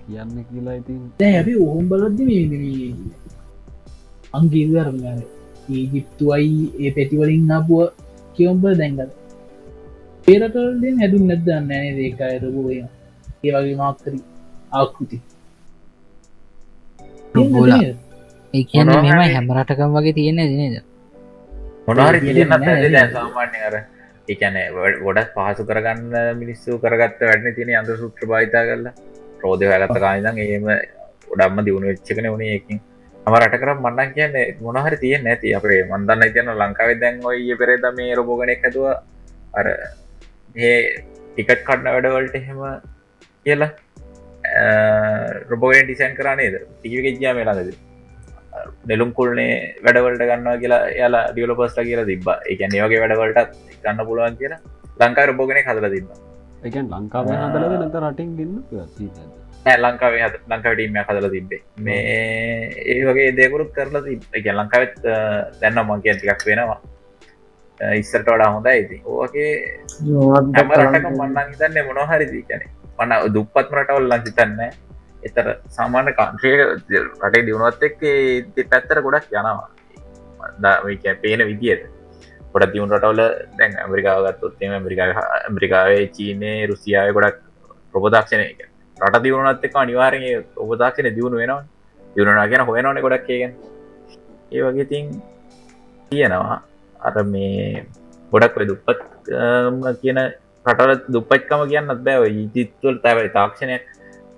[0.00, 2.24] කියන්න කියලා ඉතින් ඇි ඔහොම් බලද්දි
[4.34, 4.96] අංගීවරම
[5.68, 7.88] ඒජිප්තුවයි ඒ පැතිවලින් නපුුව
[8.36, 9.12] කියවම්බ දැන්ගත
[10.26, 14.22] පේරටල්ෙන් හැදුම් නැදන්න නෑන දේක ඇරබෝය ඒ වගේ මාක්කරී
[14.72, 15.16] ආකෘති.
[17.34, 17.72] බෝල
[18.54, 20.76] ඒ කියන්න හරි- හැමරටකම් වගේ තියෙන නේද?
[21.86, 22.94] මොනහරි තියෙන්නේ තියන්නත් නැහැ ඇති නේද?
[22.94, 23.74] දැන් සාමාන්‍ය අර
[24.28, 24.56] එකන
[25.04, 28.94] ගොඩක් පහසු කරගන්න මිනිස්සු කරගත්ත වැඩන තියෙන අඳ සුත්‍ර භාවිතා කරලා.
[29.42, 30.64] රෝධය හගත්ත කානිදම් ඒම
[31.30, 32.78] ගොඩක්ම දියුණු වෙච්චකන වුණේ එකින්
[33.26, 35.54] ම රට කර මන්නන් කියන්න මොනහරි තියෙන් නැති.
[35.54, 38.86] අපේ මන්දන්න තියන ලංකාව දැන් ඔය පෙරේද මේ රොබෝගනක් ඇතුව
[39.58, 39.66] අර
[40.54, 40.78] ඒ
[41.34, 42.62] ටිකට් කඩන වැඩවලට එහෙම
[43.46, 43.70] කියලා.
[45.50, 47.70] රොබෝගෙන් ඩිසයින් කරනේද ටික ජයා මේලාද
[48.86, 49.52] නෙලුම් කුල්නේ
[49.84, 53.52] වැඩවලට ගන්නවා කියලා යාලා ඩියලොපස්ට කියලා තිබ එක ඒවගේ වැඩවලට
[53.82, 54.60] ගන්න පුළුවන් කියලා
[55.00, 56.08] ලංකා රොබෝගෙන හදල තිබ
[56.64, 62.02] එකන් ලංකාව හදලද නැත රටින් ගන්න ෑ ලංකාවේ හද ලංකාවටීම හදල තිබේ මේ
[62.92, 65.02] ඒ වගේ දෙකරුත් කරලා තිබ එක ලංකාවත්
[65.60, 66.80] දැන්න මං කිය ටිකක් වෙනවා.
[67.80, 69.50] ඉස්සට වඩා හොඳ ඇති ඕගේ
[70.56, 72.66] හැම රටක මන්නන් හිතන්නේ මොනොහරිදි කැනෙ
[72.98, 74.60] මන්න දුප්පත් රටවල් ලං හිතන්න
[75.28, 75.46] එතර
[75.76, 78.00] සාමාන්‍ය කාන්ත්‍රය රටේ දියුණුවත් එක්
[78.70, 79.68] පැත්තර ගොඩක් යනවා.
[81.22, 81.84] පේන විදියට.
[82.52, 83.20] ගොඩ දියුණ රටවල
[83.58, 87.38] දැන් ඇමරිකාවගත්තොත්තේම ඇමරිකා ඇමරිකාවේ චීනය රුසියාව ගොඩක්
[87.92, 88.60] ප්‍රපදක්ෂණය එක
[89.00, 90.20] රට දියුණුනත් එක අනිවාරය
[90.56, 91.62] ඔබදක්ෂණ දියුණු වෙනවා
[92.14, 93.52] දියුණනා ගැන හොයනවන ගොඩක් කියගෙන්
[94.52, 95.06] ඒ වගේ තින්
[96.10, 96.58] තියෙනවා
[97.00, 97.86] අර මේ
[98.32, 99.00] ගොඩක් ඔය දුප්පත්
[100.02, 100.20] කියන
[100.66, 102.24] රටල දුප්පත්කම කියන්නත් බෑව
[102.54, 103.84] ජිත්තුවල් තැවයි තාක්ෂණයක්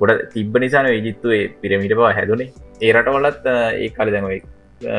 [0.00, 2.50] ගොඩ තිබ්බ නිසාන විජිත්තුවේ පිරමිට පවා හැදුනේ.
[2.80, 3.46] ඒ රටවලත්
[3.76, 4.40] ඒ කල දැමයි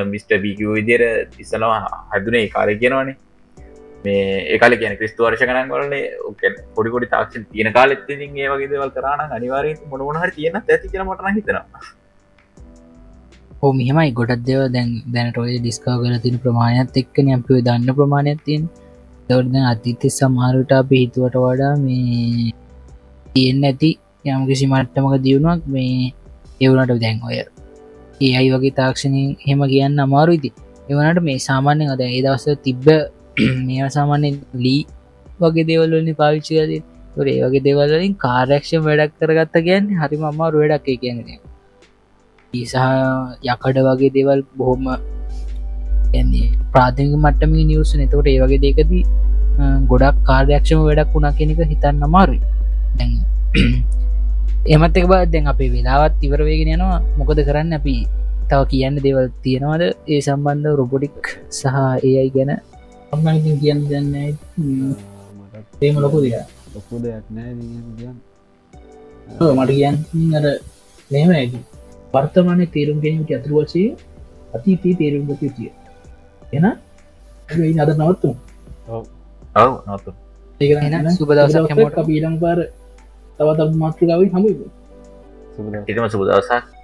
[0.06, 1.04] මිස්ට බිකව විදිර
[1.40, 1.80] ඉස්සනවා
[2.12, 3.18] හැදුනේ කාලය කියනවානේ.
[4.04, 6.44] මේ ඒකාල කියන ක්‍රිස්තු වර්ෂ කනන් වලනේ ඕක
[6.76, 11.38] පොඩිකොඩි තාක්ෂ තියෙන කාලෙත් ඉතින් ඒ වගේ දේවල් කරන අනිවාරය මොනහර තියෙන ඇති කියල මටන
[11.38, 11.66] හිතනවා.
[13.62, 14.12] ඕ මෙහමයි.
[14.20, 17.34] ගොඩක් දෙව දැන් දැනට ඔය ඩිස්කා කල තින ප්‍රමාණයක් එක්කන.
[17.38, 18.64] අපිව දන්න ප්‍රමාණයක් තියෙන්
[19.28, 22.52] දවර්ද අතිත්‍ය සමහරට අප හිතුවට වඩා මේ
[23.34, 23.92] තියෙන්න ඇති
[24.26, 26.14] යම් කිසි මට්ටමක දියුණුවක් මේ
[26.62, 27.38] එවුණට දැන් ඔය
[28.22, 30.50] ඒ අයි වගේ තාක්ෂණය හෙම කියන්න අමාරු ඉති
[30.90, 32.88] එවනට මේ සාමාන්‍යෙන් අද ඒ දවස තිබ්බ
[33.68, 34.82] මේ සාමාන්‍යෙන් ලී
[35.40, 36.74] වගේ දේවල්වලින් පාවිච්චිකද
[37.16, 41.40] තොර ඒ වගේ දෙවලින් කාරක්ෂ වැඩක් කරගත්ත කියන්නේ හරිම අමාරු වැඩක් ඒ කියන්නේ
[42.54, 42.76] සහ
[43.48, 49.04] යකඩ වගේ දේවල් බොහොම ඇන්නේ ප්‍රාථමික මට්ටම නිවස නතකොට ඒ වගේ දෙකදී
[49.86, 52.42] ගොඩක් කාර්යක්ෂම වැඩක් වුණා කෙනෙක හිතන්න අමාරුයි.
[52.98, 53.12] දැන්
[54.74, 57.00] එමත් එක බ දැන් අපේ වෙලාවත් ඉවරවේගෙන යනවා.
[57.18, 57.96] මොකද කරන්න අපි?
[58.50, 59.84] තව කියන්න දේවල් තියෙනවද?
[60.08, 61.20] ඒ සම්බන්ධ රොබොටික්
[61.52, 61.66] සහ
[62.04, 62.52] ඒ අයි ගැන
[63.12, 64.16] අම්මඉතින් කියන්න දන්න.
[65.82, 66.34] ඒම ලොකු දෙය
[66.76, 67.52] ලොකු දෙයක් නෑ
[67.98, 68.18] කියන්න.
[69.50, 70.46] මට කියන්න අර
[71.12, 71.60] මෙම ඇකි
[72.14, 73.90] වර්තමානය තේරුම් ගැනීමට ඇතුර වසේ
[74.56, 75.70] අතීතී තේරුම් ගත යුතුය.
[76.54, 76.66] එන
[77.80, 78.30] අද නවත්තු
[78.90, 79.04] ඔව.
[79.88, 80.12] නොතු
[80.62, 82.06] එහෙනම් සුබ දවසක් හැමෝටම.
[82.06, 82.60] පීඩම් පාර
[83.40, 84.60] තවත මාතෘකාව හමුව
[85.56, 86.81] සුබ ඉතම සුබදවසක්